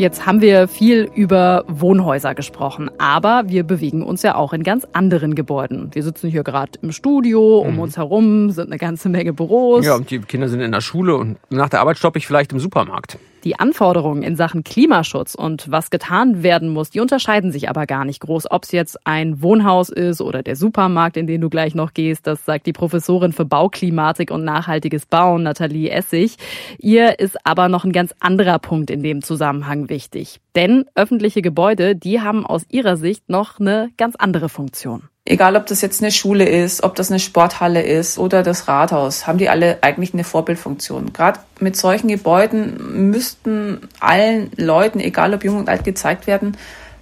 Jetzt 0.00 0.24
haben 0.24 0.40
wir 0.40 0.66
viel 0.66 1.10
über 1.14 1.62
Wohnhäuser 1.68 2.34
gesprochen, 2.34 2.90
aber 2.96 3.42
wir 3.48 3.64
bewegen 3.64 4.02
uns 4.02 4.22
ja 4.22 4.34
auch 4.34 4.54
in 4.54 4.62
ganz 4.62 4.86
anderen 4.94 5.34
Gebäuden. 5.34 5.90
Wir 5.92 6.02
sitzen 6.02 6.30
hier 6.30 6.42
gerade 6.42 6.78
im 6.80 6.90
Studio, 6.90 7.58
um 7.58 7.74
mhm. 7.74 7.80
uns 7.80 7.98
herum 7.98 8.48
sind 8.48 8.68
eine 8.68 8.78
ganze 8.78 9.10
Menge 9.10 9.34
Büros. 9.34 9.84
Ja, 9.84 9.96
und 9.96 10.10
die 10.10 10.20
Kinder 10.20 10.48
sind 10.48 10.62
in 10.62 10.72
der 10.72 10.80
Schule 10.80 11.16
und 11.16 11.36
nach 11.50 11.68
der 11.68 11.80
Arbeit 11.80 11.98
stoppe 11.98 12.16
ich 12.16 12.26
vielleicht 12.26 12.50
im 12.50 12.60
Supermarkt. 12.60 13.18
Die 13.44 13.58
Anforderungen 13.58 14.22
in 14.22 14.36
Sachen 14.36 14.64
Klimaschutz 14.64 15.34
und 15.34 15.70
was 15.70 15.88
getan 15.88 16.42
werden 16.42 16.68
muss, 16.68 16.90
die 16.90 17.00
unterscheiden 17.00 17.52
sich 17.52 17.70
aber 17.70 17.86
gar 17.86 18.04
nicht 18.04 18.20
groß. 18.20 18.50
Ob 18.50 18.64
es 18.64 18.72
jetzt 18.72 19.06
ein 19.06 19.40
Wohnhaus 19.40 19.88
ist 19.88 20.20
oder 20.20 20.42
der 20.42 20.56
Supermarkt, 20.56 21.16
in 21.16 21.26
den 21.26 21.40
du 21.40 21.48
gleich 21.48 21.74
noch 21.74 21.94
gehst, 21.94 22.26
das 22.26 22.44
sagt 22.44 22.66
die 22.66 22.74
Professorin 22.74 23.32
für 23.32 23.46
Bauklimatik 23.46 24.30
und 24.30 24.44
nachhaltiges 24.44 25.06
Bauen, 25.06 25.42
Nathalie 25.42 25.90
Essig. 25.90 26.36
Ihr 26.78 27.18
ist 27.18 27.38
aber 27.46 27.68
noch 27.68 27.84
ein 27.84 27.92
ganz 27.92 28.14
anderer 28.20 28.58
Punkt 28.58 28.90
in 28.90 29.02
dem 29.02 29.22
Zusammenhang 29.22 29.88
wichtig. 29.90 30.40
Denn 30.56 30.86
öffentliche 30.94 31.42
Gebäude, 31.42 31.94
die 31.94 32.22
haben 32.22 32.46
aus 32.46 32.62
ihrer 32.70 32.96
Sicht 32.96 33.28
noch 33.28 33.60
eine 33.60 33.90
ganz 33.98 34.16
andere 34.16 34.48
Funktion. 34.48 35.02
Egal, 35.26 35.54
ob 35.56 35.66
das 35.66 35.82
jetzt 35.82 36.02
eine 36.02 36.10
Schule 36.10 36.48
ist, 36.48 36.82
ob 36.82 36.94
das 36.94 37.10
eine 37.10 37.20
Sporthalle 37.20 37.82
ist 37.82 38.18
oder 38.18 38.42
das 38.42 38.66
Rathaus, 38.68 39.26
haben 39.26 39.38
die 39.38 39.50
alle 39.50 39.82
eigentlich 39.82 40.14
eine 40.14 40.24
Vorbildfunktion. 40.24 41.12
Gerade 41.12 41.40
mit 41.60 41.76
solchen 41.76 42.08
Gebäuden 42.08 43.10
müssten 43.10 43.82
allen 44.00 44.50
Leuten, 44.56 44.98
egal 44.98 45.34
ob 45.34 45.44
jung 45.44 45.58
und 45.58 45.68
alt, 45.68 45.84
gezeigt 45.84 46.26
werden, 46.26 46.56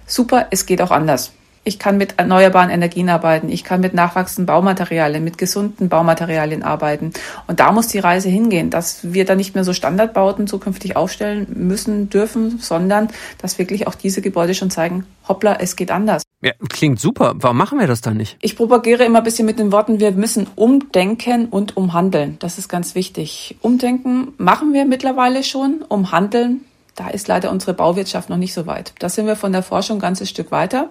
super, 0.05 0.47
es 0.51 0.65
geht 0.65 0.81
auch 0.81 0.91
anders. 0.91 1.31
Ich 1.63 1.79
kann 1.79 1.97
mit 1.97 2.15
erneuerbaren 2.17 2.69
Energien 2.69 3.09
arbeiten. 3.09 3.49
Ich 3.49 3.63
kann 3.63 3.81
mit 3.81 3.93
nachwachsenden 3.93 4.45
Baumaterialien, 4.45 5.23
mit 5.23 5.37
gesunden 5.37 5.89
Baumaterialien 5.89 6.63
arbeiten. 6.63 7.13
Und 7.47 7.59
da 7.59 7.71
muss 7.71 7.87
die 7.87 7.99
Reise 7.99 8.29
hingehen, 8.29 8.69
dass 8.69 9.13
wir 9.13 9.25
da 9.25 9.35
nicht 9.35 9.55
mehr 9.55 9.63
so 9.63 9.73
Standardbauten 9.73 10.47
zukünftig 10.47 10.95
aufstellen 10.95 11.47
müssen, 11.53 12.09
dürfen, 12.09 12.59
sondern 12.59 13.09
dass 13.41 13.59
wirklich 13.59 13.87
auch 13.87 13.95
diese 13.95 14.21
Gebäude 14.21 14.53
schon 14.53 14.69
zeigen, 14.69 15.05
hoppla, 15.27 15.57
es 15.59 15.75
geht 15.75 15.91
anders. 15.91 16.23
Ja, 16.41 16.53
klingt 16.69 16.99
super. 16.99 17.33
Warum 17.37 17.57
machen 17.57 17.79
wir 17.79 17.87
das 17.87 17.99
dann 17.99 18.15
nicht? 18.15 18.37
Ich 18.41 18.55
propagiere 18.55 19.03
immer 19.03 19.19
ein 19.19 19.25
bisschen 19.25 19.45
mit 19.45 19.59
den 19.59 19.73
Worten, 19.73 19.99
wir 19.99 20.11
müssen 20.11 20.47
umdenken 20.55 21.47
und 21.47 21.75
umhandeln. 21.75 22.37
Das 22.39 22.57
ist 22.57 22.69
ganz 22.69 22.95
wichtig. 22.95 23.57
Umdenken 23.61 24.29
machen 24.37 24.73
wir 24.73 24.85
mittlerweile 24.85 25.43
schon, 25.43 25.83
umhandeln 25.87 26.61
da 26.99 27.07
ist 27.07 27.29
leider 27.29 27.49
unsere 27.49 27.73
Bauwirtschaft 27.73 28.29
noch 28.29 28.37
nicht 28.37 28.53
so 28.53 28.67
weit. 28.67 28.93
Da 28.99 29.07
sind 29.07 29.25
wir 29.25 29.37
von 29.37 29.53
der 29.53 29.63
Forschung 29.63 29.97
ein 29.97 30.01
ganzes 30.01 30.29
Stück 30.29 30.51
weiter. 30.51 30.89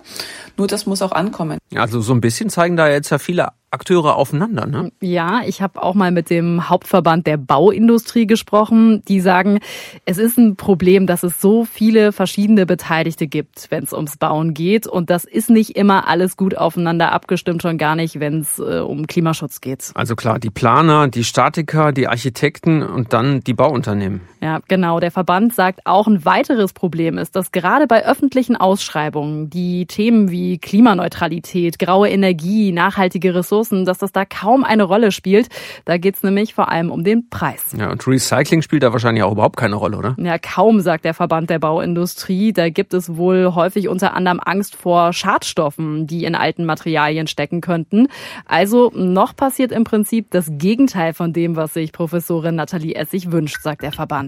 Nur 0.56 0.66
das 0.66 0.86
muss 0.86 1.02
auch 1.02 1.12
ankommen. 1.12 1.58
Also 1.74 2.00
so 2.00 2.14
ein 2.14 2.22
bisschen 2.22 2.48
zeigen 2.48 2.78
da 2.78 2.88
jetzt 2.88 3.10
ja 3.10 3.18
viele 3.18 3.48
Akteure 3.70 4.16
aufeinander, 4.16 4.64
ne? 4.64 4.90
Ja, 5.02 5.42
ich 5.44 5.60
habe 5.60 5.82
auch 5.82 5.94
mal 5.94 6.10
mit 6.10 6.30
dem 6.30 6.70
Hauptverband 6.70 7.26
der 7.26 7.36
Bauindustrie 7.36 8.26
gesprochen. 8.26 9.02
Die 9.06 9.20
sagen, 9.20 9.58
es 10.06 10.16
ist 10.16 10.38
ein 10.38 10.56
Problem, 10.56 11.06
dass 11.06 11.22
es 11.22 11.38
so 11.42 11.66
viele 11.66 12.12
verschiedene 12.12 12.64
Beteiligte 12.64 13.26
gibt, 13.26 13.66
wenn 13.70 13.84
es 13.84 13.92
ums 13.92 14.16
Bauen 14.16 14.54
geht. 14.54 14.86
Und 14.86 15.10
das 15.10 15.26
ist 15.26 15.50
nicht 15.50 15.76
immer 15.76 16.08
alles 16.08 16.38
gut 16.38 16.56
aufeinander 16.56 17.12
abgestimmt, 17.12 17.60
schon 17.60 17.76
gar 17.76 17.94
nicht, 17.94 18.18
wenn 18.20 18.40
es 18.40 18.58
äh, 18.58 18.78
um 18.78 19.06
Klimaschutz 19.06 19.60
geht. 19.60 19.90
Also 19.94 20.16
klar, 20.16 20.38
die 20.38 20.50
Planer, 20.50 21.08
die 21.08 21.24
Statiker, 21.24 21.92
die 21.92 22.08
Architekten 22.08 22.82
und 22.82 23.12
dann 23.12 23.40
die 23.40 23.54
Bauunternehmen. 23.54 24.22
Ja, 24.40 24.60
genau. 24.68 25.00
Der 25.00 25.10
Verband 25.10 25.54
sagt 25.54 25.80
auch, 25.84 26.06
ein 26.06 26.24
weiteres 26.24 26.72
Problem 26.72 27.18
ist, 27.18 27.34
dass 27.34 27.52
gerade 27.52 27.86
bei 27.86 28.04
öffentlichen 28.06 28.56
Ausschreibungen 28.56 29.50
die 29.50 29.86
Themen 29.86 30.30
wie 30.30 30.58
Klimaneutralität, 30.58 31.78
graue 31.78 32.08
Energie, 32.08 32.72
nachhaltige 32.72 33.34
Ressourcen, 33.34 33.84
dass 33.84 33.98
das 33.98 34.12
da 34.12 34.24
kaum 34.24 34.64
eine 34.64 34.84
Rolle 34.84 35.12
spielt. 35.12 35.48
Da 35.84 35.98
geht's 35.98 36.22
nämlich 36.22 36.54
vor 36.54 36.70
allem 36.70 36.90
um 36.90 37.04
den 37.04 37.28
Preis. 37.28 37.74
Ja, 37.76 37.90
und 37.90 38.06
Recycling 38.06 38.62
spielt 38.62 38.82
da 38.82 38.92
wahrscheinlich 38.92 39.24
auch 39.24 39.32
überhaupt 39.32 39.56
keine 39.56 39.74
Rolle, 39.74 39.96
oder? 39.96 40.16
Ja, 40.18 40.38
kaum, 40.38 40.80
sagt 40.80 41.04
der 41.04 41.14
Verband 41.14 41.50
der 41.50 41.58
Bauindustrie. 41.58 42.52
Da 42.52 42.68
gibt 42.68 42.94
es 42.94 43.16
wohl 43.16 43.54
häufig 43.54 43.88
unter 43.88 44.14
anderem 44.14 44.40
Angst 44.44 44.76
vor 44.76 45.12
Schadstoffen, 45.12 46.06
die 46.06 46.24
in 46.24 46.34
alten 46.34 46.64
Materialien 46.64 47.26
stecken 47.26 47.60
könnten. 47.60 48.08
Also 48.44 48.92
noch 48.94 49.34
passiert 49.34 49.72
im 49.72 49.84
Prinzip 49.84 50.30
das 50.30 50.50
Gegenteil 50.52 51.12
von 51.12 51.32
dem, 51.32 51.56
was 51.56 51.74
sich 51.74 51.92
Professorin 51.92 52.54
Nathalie 52.54 52.94
Essig 52.94 53.32
wünscht, 53.32 53.62
sagt 53.62 53.82
der 53.82 53.92
Verband. 53.92 54.27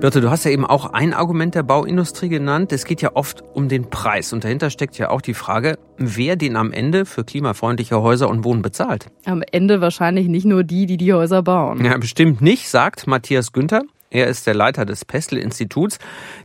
Birte, 0.00 0.20
du 0.20 0.30
hast 0.30 0.44
ja 0.44 0.50
eben 0.50 0.66
auch 0.66 0.92
ein 0.92 1.14
Argument 1.14 1.54
der 1.54 1.62
Bauindustrie 1.62 2.28
genannt. 2.28 2.70
Es 2.70 2.84
geht 2.84 3.00
ja 3.00 3.12
oft 3.14 3.42
um 3.54 3.68
den 3.68 3.88
Preis. 3.88 4.32
Und 4.32 4.44
dahinter 4.44 4.68
steckt 4.70 4.98
ja 4.98 5.10
auch 5.10 5.22
die 5.22 5.32
Frage, 5.34 5.78
wer 5.96 6.36
den 6.36 6.56
am 6.56 6.70
Ende 6.70 7.06
für 7.06 7.24
klimafreundliche 7.24 8.00
Häuser 8.02 8.28
und 8.28 8.44
Wohnen 8.44 8.62
bezahlt. 8.62 9.06
Am 9.24 9.42
Ende 9.50 9.80
wahrscheinlich 9.80 10.28
nicht 10.28 10.44
nur 10.44 10.64
die, 10.64 10.86
die 10.86 10.98
die 10.98 11.12
Häuser 11.12 11.42
bauen. 11.42 11.84
Ja, 11.84 11.96
bestimmt 11.96 12.42
nicht, 12.42 12.68
sagt 12.68 13.06
Matthias 13.06 13.52
Günther. 13.52 13.82
Er 14.16 14.28
ist 14.28 14.46
der 14.46 14.54
Leiter 14.54 14.86
des 14.86 15.04
Pestel-Instituts. 15.04 15.98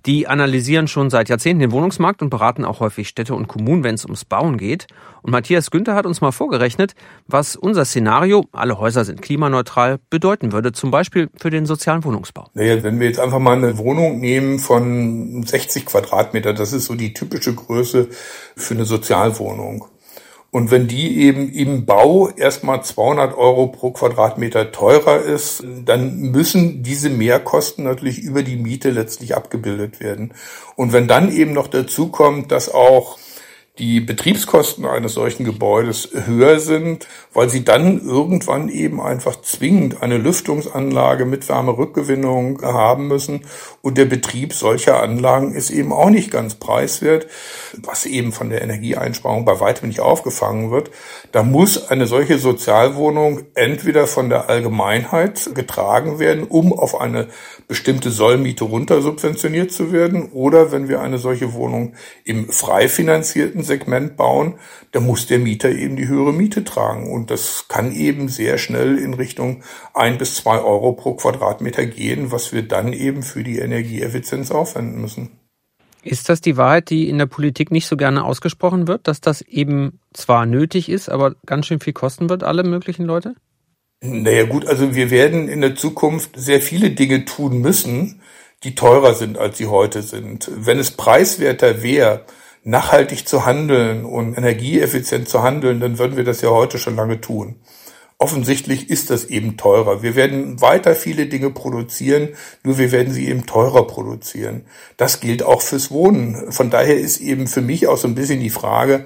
Die 0.05 0.27
analysieren 0.27 0.89
schon 0.89 1.09
seit 1.09 1.29
Jahrzehnten 1.29 1.61
den 1.61 1.71
Wohnungsmarkt 1.71 2.21
und 2.21 2.29
beraten 2.29 2.65
auch 2.65 2.81
häufig 2.81 3.07
Städte 3.07 3.33
und 3.33 3.47
Kommunen, 3.47 3.85
wenn 3.85 3.95
es 3.95 4.03
ums 4.03 4.25
Bauen 4.25 4.57
geht. 4.57 4.87
Und 5.21 5.31
Matthias 5.31 5.71
Günther 5.71 5.95
hat 5.95 6.05
uns 6.05 6.19
mal 6.19 6.33
vorgerechnet, 6.33 6.95
was 7.27 7.55
unser 7.55 7.85
Szenario, 7.85 8.43
alle 8.51 8.77
Häuser 8.77 9.05
sind 9.05 9.21
klimaneutral, 9.21 9.99
bedeuten 10.09 10.51
würde, 10.51 10.73
zum 10.73 10.91
Beispiel 10.91 11.29
für 11.37 11.49
den 11.49 11.65
sozialen 11.65 12.03
Wohnungsbau. 12.03 12.49
Naja, 12.55 12.83
wenn 12.83 12.99
wir 12.99 13.07
jetzt 13.07 13.21
einfach 13.21 13.39
mal 13.39 13.55
eine 13.55 13.77
Wohnung 13.77 14.19
nehmen 14.19 14.59
von 14.59 15.43
60 15.43 15.85
Quadratmeter, 15.85 16.53
das 16.53 16.73
ist 16.73 16.87
so 16.87 16.95
die 16.95 17.13
typische 17.13 17.55
Größe 17.55 18.09
für 18.57 18.73
eine 18.73 18.83
Sozialwohnung. 18.83 19.85
Und 20.51 20.69
wenn 20.69 20.89
die 20.89 21.17
eben 21.19 21.49
im 21.49 21.85
Bau 21.85 22.29
erstmal 22.29 22.83
200 22.83 23.37
Euro 23.37 23.67
pro 23.67 23.91
Quadratmeter 23.91 24.73
teurer 24.73 25.21
ist, 25.21 25.63
dann 25.85 26.31
müssen 26.31 26.83
diese 26.83 27.09
Mehrkosten 27.09 27.85
natürlich 27.85 28.19
über 28.19 28.43
die 28.43 28.57
Miete 28.57 28.89
letztlich 28.89 29.33
abgebildet 29.33 30.01
werden. 30.01 30.33
Und 30.75 30.91
wenn 30.91 31.07
dann 31.07 31.31
eben 31.31 31.53
noch 31.53 31.67
dazu 31.67 32.09
kommt, 32.09 32.51
dass 32.51 32.73
auch 32.73 33.17
die 33.81 33.99
Betriebskosten 33.99 34.85
eines 34.85 35.15
solchen 35.15 35.43
Gebäudes 35.43 36.09
höher 36.27 36.59
sind, 36.59 37.07
weil 37.33 37.49
sie 37.49 37.65
dann 37.65 37.99
irgendwann 38.05 38.69
eben 38.69 39.01
einfach 39.01 39.41
zwingend 39.41 40.03
eine 40.03 40.19
Lüftungsanlage 40.19 41.25
mit 41.25 41.49
Wärmerückgewinnung 41.49 42.61
haben 42.61 43.07
müssen. 43.07 43.41
Und 43.81 43.97
der 43.97 44.05
Betrieb 44.05 44.53
solcher 44.53 45.01
Anlagen 45.01 45.55
ist 45.55 45.71
eben 45.71 45.93
auch 45.93 46.11
nicht 46.11 46.29
ganz 46.29 46.53
preiswert, 46.55 47.25
was 47.81 48.05
eben 48.05 48.31
von 48.31 48.51
der 48.51 48.61
Energieeinsparung 48.61 49.45
bei 49.45 49.59
weitem 49.59 49.87
nicht 49.87 49.99
aufgefangen 49.99 50.69
wird. 50.69 50.91
Da 51.31 51.41
muss 51.41 51.89
eine 51.89 52.05
solche 52.05 52.37
Sozialwohnung 52.37 53.41
entweder 53.55 54.05
von 54.05 54.29
der 54.29 54.47
Allgemeinheit 54.47 55.55
getragen 55.55 56.19
werden, 56.19 56.43
um 56.43 56.71
auf 56.71 57.01
eine 57.01 57.29
bestimmte 57.67 58.11
Sollmiete 58.11 58.63
runter 58.63 59.01
subventioniert 59.01 59.71
zu 59.71 59.91
werden, 59.91 60.29
oder 60.33 60.71
wenn 60.71 60.87
wir 60.87 61.01
eine 61.01 61.17
solche 61.17 61.53
Wohnung 61.53 61.93
im 62.25 62.49
frei 62.49 62.87
finanzierten 62.87 63.63
Segment 63.71 64.17
bauen, 64.17 64.55
da 64.91 64.99
muss 64.99 65.27
der 65.27 65.39
Mieter 65.39 65.69
eben 65.69 65.95
die 65.95 66.07
höhere 66.07 66.33
Miete 66.33 66.63
tragen. 66.63 67.11
Und 67.11 67.31
das 67.31 67.65
kann 67.69 67.91
eben 67.93 68.27
sehr 68.27 68.57
schnell 68.57 68.97
in 68.97 69.13
Richtung 69.13 69.63
ein 69.93 70.17
bis 70.17 70.35
zwei 70.35 70.59
Euro 70.59 70.93
pro 70.93 71.13
Quadratmeter 71.13 71.85
gehen, 71.85 72.31
was 72.31 72.51
wir 72.51 72.63
dann 72.63 72.91
eben 72.91 73.23
für 73.23 73.43
die 73.43 73.59
Energieeffizienz 73.59 74.51
aufwenden 74.51 75.01
müssen. 75.01 75.31
Ist 76.03 76.29
das 76.29 76.41
die 76.41 76.57
Wahrheit, 76.57 76.89
die 76.89 77.07
in 77.09 77.17
der 77.17 77.27
Politik 77.27 77.71
nicht 77.71 77.85
so 77.85 77.95
gerne 77.95 78.25
ausgesprochen 78.25 78.87
wird, 78.87 79.07
dass 79.07 79.21
das 79.21 79.41
eben 79.41 79.99
zwar 80.13 80.45
nötig 80.45 80.89
ist, 80.89 81.09
aber 81.09 81.35
ganz 81.45 81.67
schön 81.67 81.79
viel 81.79 81.93
kosten 81.93 82.29
wird, 82.29 82.43
alle 82.43 82.63
möglichen 82.63 83.05
Leute? 83.05 83.35
Naja 84.03 84.45
gut, 84.45 84.65
also 84.65 84.95
wir 84.95 85.11
werden 85.11 85.47
in 85.47 85.61
der 85.61 85.75
Zukunft 85.75 86.31
sehr 86.35 86.59
viele 86.59 86.89
Dinge 86.89 87.25
tun 87.25 87.59
müssen, 87.61 88.21
die 88.63 88.73
teurer 88.73 89.13
sind, 89.13 89.37
als 89.37 89.59
sie 89.59 89.67
heute 89.67 90.01
sind. 90.01 90.49
Wenn 90.55 90.79
es 90.79 90.91
preiswerter 90.91 91.83
wäre, 91.83 92.25
nachhaltig 92.63 93.27
zu 93.27 93.45
handeln 93.45 94.05
und 94.05 94.37
energieeffizient 94.37 95.27
zu 95.27 95.43
handeln, 95.43 95.79
dann 95.79 95.97
würden 95.97 96.17
wir 96.17 96.23
das 96.23 96.41
ja 96.41 96.49
heute 96.49 96.77
schon 96.77 96.95
lange 96.95 97.21
tun. 97.21 97.55
Offensichtlich 98.17 98.91
ist 98.91 99.09
das 99.09 99.25
eben 99.25 99.57
teurer. 99.57 100.03
Wir 100.03 100.15
werden 100.15 100.61
weiter 100.61 100.93
viele 100.93 101.25
Dinge 101.25 101.49
produzieren, 101.49 102.29
nur 102.63 102.77
wir 102.77 102.91
werden 102.91 103.11
sie 103.11 103.27
eben 103.27 103.47
teurer 103.47 103.87
produzieren. 103.87 104.65
Das 104.95 105.21
gilt 105.21 105.41
auch 105.41 105.63
fürs 105.63 105.89
Wohnen. 105.89 106.51
Von 106.51 106.69
daher 106.69 106.99
ist 106.99 107.19
eben 107.19 107.47
für 107.47 107.61
mich 107.61 107.87
auch 107.87 107.97
so 107.97 108.07
ein 108.07 108.13
bisschen 108.13 108.39
die 108.39 108.51
Frage, 108.51 109.05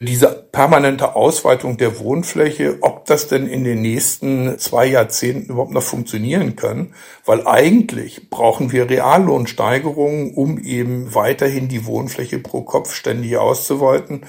diese 0.00 0.28
permanente 0.52 1.16
Ausweitung 1.16 1.76
der 1.76 1.98
Wohnfläche, 1.98 2.78
ob 2.82 3.06
das 3.06 3.26
denn 3.26 3.48
in 3.48 3.64
den 3.64 3.82
nächsten 3.82 4.56
zwei 4.58 4.86
Jahrzehnten 4.86 5.50
überhaupt 5.50 5.72
noch 5.72 5.82
funktionieren 5.82 6.54
kann, 6.54 6.94
weil 7.24 7.48
eigentlich 7.48 8.30
brauchen 8.30 8.70
wir 8.70 8.88
Reallohnsteigerungen, 8.88 10.34
um 10.34 10.58
eben 10.58 11.14
weiterhin 11.16 11.66
die 11.66 11.84
Wohnfläche 11.84 12.38
pro 12.38 12.62
Kopf 12.62 12.94
ständig 12.94 13.38
auszuweiten. 13.38 14.20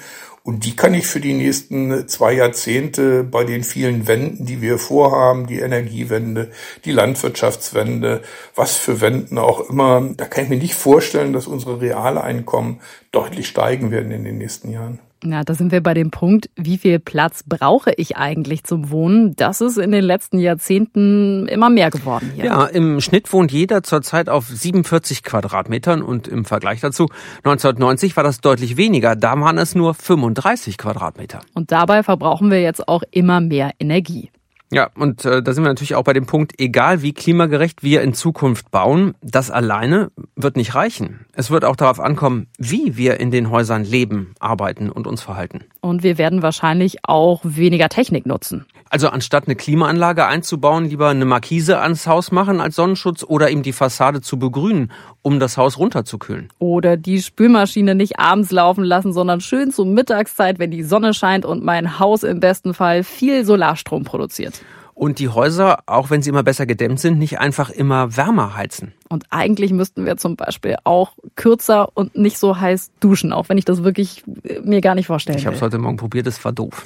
Und 0.42 0.64
die 0.64 0.74
kann 0.74 0.94
ich 0.94 1.06
für 1.06 1.20
die 1.20 1.34
nächsten 1.34 2.08
zwei 2.08 2.32
Jahrzehnte 2.32 3.22
bei 3.22 3.44
den 3.44 3.62
vielen 3.62 4.08
Wenden, 4.08 4.46
die 4.46 4.62
wir 4.62 4.78
vorhaben, 4.78 5.46
die 5.46 5.60
Energiewende, 5.60 6.50
die 6.84 6.92
Landwirtschaftswende, 6.92 8.22
was 8.56 8.74
für 8.76 9.00
Wenden 9.00 9.38
auch 9.38 9.68
immer, 9.68 10.00
da 10.16 10.24
kann 10.24 10.44
ich 10.44 10.50
mir 10.50 10.56
nicht 10.56 10.74
vorstellen, 10.74 11.32
dass 11.32 11.46
unsere 11.46 11.80
Realeinkommen 11.80 12.80
deutlich 13.12 13.46
steigen 13.46 13.92
werden 13.92 14.10
in 14.10 14.24
den 14.24 14.38
nächsten 14.38 14.72
Jahren. 14.72 14.98
Ja, 15.24 15.44
da 15.44 15.54
sind 15.54 15.70
wir 15.70 15.82
bei 15.82 15.94
dem 15.94 16.10
Punkt, 16.10 16.48
wie 16.56 16.78
viel 16.78 16.98
Platz 16.98 17.42
brauche 17.46 17.92
ich 17.96 18.16
eigentlich 18.16 18.64
zum 18.64 18.90
Wohnen? 18.90 19.36
Das 19.36 19.60
ist 19.60 19.76
in 19.76 19.92
den 19.92 20.04
letzten 20.04 20.38
Jahrzehnten 20.38 21.46
immer 21.48 21.68
mehr 21.68 21.90
geworden 21.90 22.32
hier. 22.34 22.46
Ja, 22.46 22.64
im 22.64 23.00
Schnitt 23.00 23.32
wohnt 23.32 23.52
jeder 23.52 23.82
zurzeit 23.82 24.28
auf 24.28 24.46
47 24.46 25.22
Quadratmetern 25.22 26.02
und 26.02 26.26
im 26.26 26.44
Vergleich 26.44 26.80
dazu 26.80 27.08
1990 27.44 28.16
war 28.16 28.24
das 28.24 28.40
deutlich 28.40 28.76
weniger. 28.76 29.14
Da 29.14 29.38
waren 29.38 29.58
es 29.58 29.74
nur 29.74 29.94
35 29.94 30.78
Quadratmeter. 30.78 31.40
Und 31.54 31.70
dabei 31.70 32.02
verbrauchen 32.02 32.50
wir 32.50 32.62
jetzt 32.62 32.88
auch 32.88 33.02
immer 33.10 33.40
mehr 33.40 33.72
Energie. 33.78 34.30
Ja, 34.72 34.88
und 34.94 35.24
äh, 35.24 35.42
da 35.42 35.52
sind 35.52 35.64
wir 35.64 35.68
natürlich 35.68 35.96
auch 35.96 36.04
bei 36.04 36.12
dem 36.12 36.26
Punkt, 36.26 36.52
egal 36.58 37.02
wie 37.02 37.12
klimagerecht 37.12 37.82
wir 37.82 38.02
in 38.02 38.14
Zukunft 38.14 38.70
bauen, 38.70 39.14
das 39.20 39.50
alleine 39.50 40.12
wird 40.36 40.56
nicht 40.56 40.76
reichen. 40.76 41.26
Es 41.40 41.50
wird 41.50 41.64
auch 41.64 41.76
darauf 41.76 42.00
ankommen, 42.00 42.48
wie 42.58 42.98
wir 42.98 43.18
in 43.18 43.30
den 43.30 43.48
Häusern 43.48 43.82
leben, 43.82 44.34
arbeiten 44.40 44.90
und 44.90 45.06
uns 45.06 45.22
verhalten. 45.22 45.64
Und 45.80 46.02
wir 46.02 46.18
werden 46.18 46.42
wahrscheinlich 46.42 46.98
auch 47.04 47.40
weniger 47.44 47.88
Technik 47.88 48.26
nutzen. 48.26 48.66
Also 48.90 49.08
anstatt 49.08 49.46
eine 49.46 49.56
Klimaanlage 49.56 50.26
einzubauen, 50.26 50.84
lieber 50.84 51.08
eine 51.08 51.24
Markise 51.24 51.80
ans 51.80 52.06
Haus 52.06 52.30
machen 52.30 52.60
als 52.60 52.76
Sonnenschutz 52.76 53.24
oder 53.24 53.50
eben 53.50 53.62
die 53.62 53.72
Fassade 53.72 54.20
zu 54.20 54.38
begrünen, 54.38 54.92
um 55.22 55.40
das 55.40 55.56
Haus 55.56 55.78
runterzukühlen. 55.78 56.50
Oder 56.58 56.98
die 56.98 57.22
Spülmaschine 57.22 57.94
nicht 57.94 58.18
abends 58.18 58.50
laufen 58.50 58.84
lassen, 58.84 59.14
sondern 59.14 59.40
schön 59.40 59.70
zur 59.70 59.86
Mittagszeit, 59.86 60.58
wenn 60.58 60.70
die 60.70 60.82
Sonne 60.82 61.14
scheint 61.14 61.46
und 61.46 61.64
mein 61.64 61.98
Haus 61.98 62.22
im 62.22 62.40
besten 62.40 62.74
Fall 62.74 63.02
viel 63.02 63.46
Solarstrom 63.46 64.04
produziert. 64.04 64.60
Und 65.00 65.18
die 65.18 65.30
Häuser, 65.30 65.78
auch 65.86 66.10
wenn 66.10 66.20
sie 66.20 66.28
immer 66.28 66.42
besser 66.42 66.66
gedämmt 66.66 67.00
sind, 67.00 67.18
nicht 67.18 67.38
einfach 67.38 67.70
immer 67.70 68.18
wärmer 68.18 68.54
heizen. 68.54 68.92
Und 69.08 69.24
eigentlich 69.30 69.72
müssten 69.72 70.04
wir 70.04 70.18
zum 70.18 70.36
Beispiel 70.36 70.76
auch 70.84 71.12
kürzer 71.36 71.88
und 71.94 72.18
nicht 72.18 72.36
so 72.36 72.60
heiß 72.60 72.90
duschen, 73.00 73.32
auch 73.32 73.48
wenn 73.48 73.56
ich 73.56 73.64
das 73.64 73.82
wirklich 73.82 74.24
äh, 74.44 74.60
mir 74.60 74.82
gar 74.82 74.94
nicht 74.94 75.06
vorstellen 75.06 75.38
Ich 75.38 75.46
habe 75.46 75.56
es 75.56 75.62
heute 75.62 75.78
Morgen 75.78 75.96
probiert, 75.96 76.26
es 76.26 76.44
war 76.44 76.52
doof. 76.52 76.84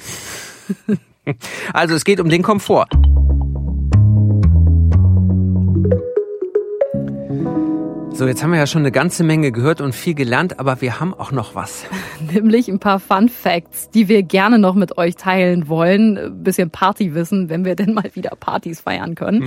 also 1.73 1.93
es 1.93 2.05
geht 2.05 2.21
um 2.21 2.29
den 2.29 2.41
Komfort. 2.41 2.87
So, 8.17 8.25
jetzt 8.25 8.41
haben 8.41 8.51
wir 8.51 8.59
ja 8.59 8.65
schon 8.65 8.83
eine 8.83 8.93
ganze 8.93 9.25
Menge 9.25 9.51
gehört 9.51 9.81
und 9.81 9.93
viel 9.93 10.13
gelernt, 10.13 10.57
aber 10.57 10.79
wir 10.79 11.01
haben 11.01 11.13
auch 11.13 11.33
noch 11.33 11.53
was. 11.53 11.83
Nämlich 12.31 12.69
ein 12.69 12.79
paar 12.79 13.01
Fun 13.01 13.27
Facts, 13.27 13.89
die 13.89 14.07
wir 14.07 14.23
gerne 14.23 14.57
noch 14.57 14.73
mit 14.73 14.97
euch 14.97 15.17
teilen 15.17 15.67
wollen. 15.67 16.17
Ein 16.17 16.41
bisschen 16.41 16.69
Partywissen, 16.69 17.49
wenn 17.49 17.65
wir 17.65 17.75
denn 17.75 17.93
mal 17.93 18.09
wieder 18.13 18.29
Partys 18.39 18.79
feiern 18.79 19.15
können. 19.15 19.43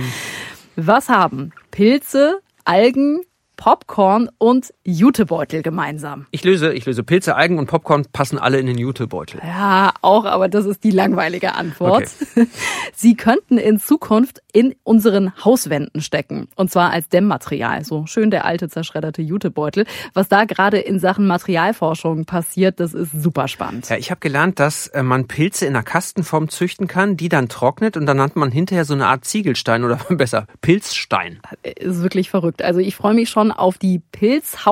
Was 0.75 1.09
haben 1.09 1.51
Pilze, 1.71 2.41
Algen, 2.63 3.21
Popcorn 3.57 4.29
und 4.37 4.71
Jutebeutel 4.91 5.61
gemeinsam? 5.61 6.25
Ich 6.31 6.43
löse, 6.43 6.73
ich 6.73 6.85
löse 6.85 7.03
Pilze, 7.03 7.35
Algen 7.35 7.59
und 7.59 7.67
Popcorn 7.67 8.05
passen 8.11 8.37
alle 8.37 8.59
in 8.59 8.65
den 8.65 8.77
Jutebeutel. 8.77 9.41
Ja, 9.43 9.93
auch, 10.01 10.25
aber 10.25 10.47
das 10.49 10.65
ist 10.65 10.83
die 10.83 10.91
langweilige 10.91 11.55
Antwort. 11.55 12.09
Sie 12.95 13.15
könnten 13.15 13.57
in 13.57 13.79
Zukunft 13.79 14.41
in 14.51 14.75
unseren 14.83 15.33
Hauswänden 15.43 16.01
stecken. 16.01 16.47
Und 16.55 16.71
zwar 16.71 16.91
als 16.91 17.09
Dämmmaterial. 17.09 17.83
So 17.85 18.05
schön 18.05 18.31
der 18.31 18.45
alte 18.45 18.69
zerschredderte 18.69 19.21
Jutebeutel. 19.21 19.85
Was 20.13 20.27
da 20.27 20.45
gerade 20.45 20.79
in 20.79 20.99
Sachen 20.99 21.27
Materialforschung 21.27 22.25
passiert, 22.25 22.79
das 22.79 22.93
ist 22.93 23.11
super 23.11 23.47
spannend. 23.47 23.89
Ja, 23.89 23.97
ich 23.97 24.11
habe 24.11 24.19
gelernt, 24.19 24.59
dass 24.59 24.87
äh, 24.87 25.03
man 25.03 25.27
Pilze 25.27 25.65
in 25.65 25.75
einer 25.75 25.83
Kastenform 25.83 26.49
züchten 26.49 26.87
kann, 26.87 27.17
die 27.17 27.29
dann 27.29 27.49
trocknet 27.49 27.97
und 27.97 28.05
dann 28.05 28.19
hat 28.19 28.35
man 28.35 28.51
hinterher 28.51 28.85
so 28.85 28.93
eine 28.93 29.07
Art 29.07 29.25
Ziegelstein 29.25 29.83
oder 29.83 29.95
besser 30.09 30.47
Pilzstein. 30.61 31.39
Ist 31.61 32.01
wirklich 32.01 32.29
verrückt. 32.29 32.61
Also 32.61 32.79
ich 32.79 32.95
freue 32.95 33.13
mich 33.13 33.29
schon 33.29 33.51
auf 33.51 33.77
die 33.77 34.01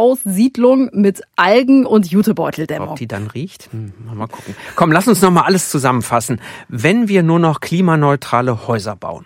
Pilzhaussiedlung 0.08 0.90
mit 0.94 1.22
Algen 1.36 1.86
und 1.86 2.10
Jutebeuteldämmung. 2.10 2.90
Ob 2.90 2.96
die 2.96 3.08
dann 3.08 3.28
riecht? 3.28 3.70
Hm, 3.72 3.94
mal 4.16 4.28
gucken. 4.28 4.56
Komm, 4.76 4.92
lass 4.92 5.08
uns 5.08 5.22
noch 5.22 5.32
mal 5.32 5.42
alles 5.42 5.70
zusammenfassen. 5.70 6.40
Wenn 6.70 7.08
wir 7.08 7.24
nur 7.24 7.40
noch 7.40 7.60
klimaneutrale 7.60 8.68
Häuser 8.68 8.96
bauen. 8.96 9.26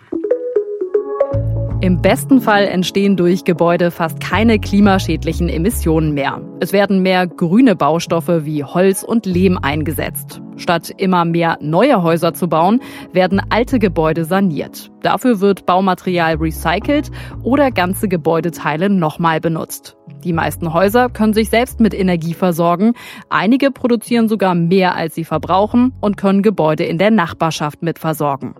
Im 1.80 2.00
besten 2.00 2.40
Fall 2.40 2.66
entstehen 2.66 3.16
durch 3.16 3.42
Gebäude 3.42 3.90
fast 3.90 4.20
keine 4.20 4.60
klimaschädlichen 4.60 5.48
Emissionen 5.48 6.14
mehr. 6.14 6.40
Es 6.60 6.72
werden 6.72 7.02
mehr 7.02 7.26
grüne 7.26 7.74
Baustoffe 7.74 8.44
wie 8.44 8.62
Holz 8.62 9.02
und 9.02 9.26
Lehm 9.26 9.58
eingesetzt. 9.58 10.41
Statt 10.62 10.92
immer 10.96 11.24
mehr 11.24 11.58
neue 11.60 12.04
Häuser 12.04 12.34
zu 12.34 12.48
bauen, 12.48 12.80
werden 13.12 13.42
alte 13.50 13.80
Gebäude 13.80 14.24
saniert. 14.24 14.92
Dafür 15.02 15.40
wird 15.40 15.66
Baumaterial 15.66 16.36
recycelt 16.36 17.10
oder 17.42 17.72
ganze 17.72 18.06
Gebäudeteile 18.06 18.88
nochmal 18.88 19.40
benutzt. 19.40 19.96
Die 20.22 20.32
meisten 20.32 20.72
Häuser 20.72 21.08
können 21.08 21.34
sich 21.34 21.50
selbst 21.50 21.80
mit 21.80 21.94
Energie 21.94 22.32
versorgen. 22.32 22.92
Einige 23.28 23.72
produzieren 23.72 24.28
sogar 24.28 24.54
mehr, 24.54 24.94
als 24.94 25.16
sie 25.16 25.24
verbrauchen 25.24 25.94
und 26.00 26.16
können 26.16 26.42
Gebäude 26.42 26.84
in 26.84 26.96
der 26.96 27.10
Nachbarschaft 27.10 27.82
mit 27.82 27.98
versorgen. 27.98 28.54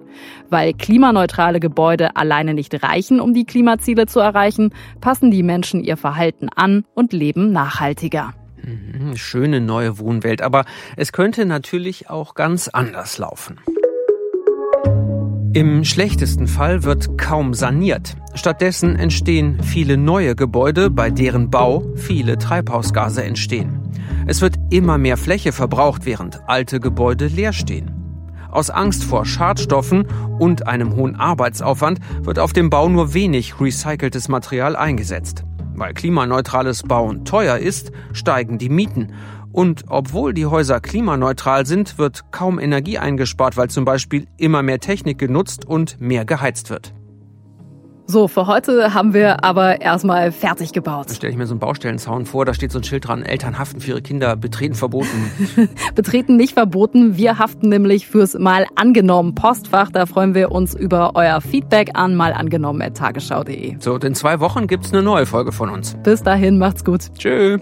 Weil 0.50 0.72
klimaneutrale 0.72 1.60
Gebäude 1.60 2.16
alleine 2.16 2.52
nicht 2.52 2.82
reichen, 2.82 3.20
um 3.20 3.32
die 3.32 3.44
Klimaziele 3.44 4.06
zu 4.06 4.18
erreichen, 4.18 4.74
passen 5.00 5.30
die 5.30 5.44
Menschen 5.44 5.84
ihr 5.84 5.96
Verhalten 5.96 6.48
an 6.48 6.84
und 6.94 7.12
leben 7.12 7.52
nachhaltiger. 7.52 8.34
Mhm, 8.64 9.16
Schöne 9.16 9.60
neue 9.60 9.98
Wohnwelt, 9.98 10.42
aber 10.42 10.64
es 10.96 11.12
könnte 11.12 11.44
natürlich 11.46 12.10
auch 12.10 12.34
ganz 12.34 12.68
anders 12.68 13.18
laufen. 13.18 13.58
Im 15.54 15.84
schlechtesten 15.84 16.46
Fall 16.46 16.82
wird 16.82 17.18
kaum 17.18 17.52
saniert. 17.52 18.16
Stattdessen 18.32 18.96
entstehen 18.96 19.62
viele 19.62 19.98
neue 19.98 20.34
Gebäude, 20.34 20.88
bei 20.88 21.10
deren 21.10 21.50
Bau 21.50 21.84
viele 21.94 22.38
Treibhausgase 22.38 23.22
entstehen. 23.22 23.82
Es 24.26 24.40
wird 24.40 24.56
immer 24.70 24.96
mehr 24.96 25.18
Fläche 25.18 25.52
verbraucht, 25.52 26.06
während 26.06 26.40
alte 26.48 26.80
Gebäude 26.80 27.26
leer 27.26 27.52
stehen. 27.52 27.90
Aus 28.50 28.70
Angst 28.70 29.04
vor 29.04 29.26
Schadstoffen 29.26 30.06
und 30.38 30.66
einem 30.66 30.96
hohen 30.96 31.16
Arbeitsaufwand 31.16 32.00
wird 32.22 32.38
auf 32.38 32.54
dem 32.54 32.70
Bau 32.70 32.88
nur 32.88 33.12
wenig 33.12 33.60
recyceltes 33.60 34.28
Material 34.28 34.74
eingesetzt. 34.74 35.44
Weil 35.82 35.94
klimaneutrales 35.94 36.84
Bauen 36.84 37.24
teuer 37.24 37.58
ist, 37.58 37.90
steigen 38.12 38.56
die 38.56 38.68
Mieten. 38.68 39.14
Und 39.50 39.82
obwohl 39.88 40.32
die 40.32 40.46
Häuser 40.46 40.78
klimaneutral 40.78 41.66
sind, 41.66 41.98
wird 41.98 42.30
kaum 42.30 42.60
Energie 42.60 42.98
eingespart, 42.98 43.56
weil 43.56 43.68
zum 43.68 43.84
Beispiel 43.84 44.28
immer 44.36 44.62
mehr 44.62 44.78
Technik 44.78 45.18
genutzt 45.18 45.64
und 45.64 46.00
mehr 46.00 46.24
geheizt 46.24 46.70
wird. 46.70 46.94
So, 48.06 48.28
für 48.28 48.46
heute 48.46 48.94
haben 48.94 49.14
wir 49.14 49.44
aber 49.44 49.80
erstmal 49.80 50.32
fertig 50.32 50.72
gebaut. 50.72 51.08
Da 51.08 51.14
stelle 51.14 51.32
ich 51.32 51.38
mir 51.38 51.46
so 51.46 51.54
einen 51.54 51.60
Baustellenzaun 51.60 52.26
vor, 52.26 52.44
da 52.44 52.52
steht 52.52 52.72
so 52.72 52.78
ein 52.78 52.84
Schild 52.84 53.06
dran, 53.06 53.22
Eltern 53.22 53.58
haften 53.58 53.80
für 53.80 53.90
ihre 53.90 54.02
Kinder, 54.02 54.36
betreten 54.36 54.74
verboten. 54.74 55.30
Betreten 55.94 56.36
nicht 56.36 56.54
verboten. 56.54 57.16
Wir 57.16 57.38
haften 57.38 57.68
nämlich 57.68 58.06
fürs 58.06 58.34
Mal 58.38 58.66
angenommen 58.74 59.34
Postfach. 59.34 59.90
Da 59.90 60.06
freuen 60.06 60.34
wir 60.34 60.52
uns 60.52 60.74
über 60.74 61.12
euer 61.14 61.40
Feedback 61.40 61.90
an 61.94 62.16
malangenommen.tagesschau.de. 62.16 63.76
So, 63.78 63.94
und 63.94 64.04
in 64.04 64.14
zwei 64.14 64.40
Wochen 64.40 64.66
gibt's 64.66 64.92
eine 64.92 65.02
neue 65.02 65.26
Folge 65.26 65.52
von 65.52 65.70
uns. 65.70 65.96
Bis 66.02 66.22
dahin, 66.22 66.58
macht's 66.58 66.84
gut. 66.84 67.14
Tschö. 67.16 67.58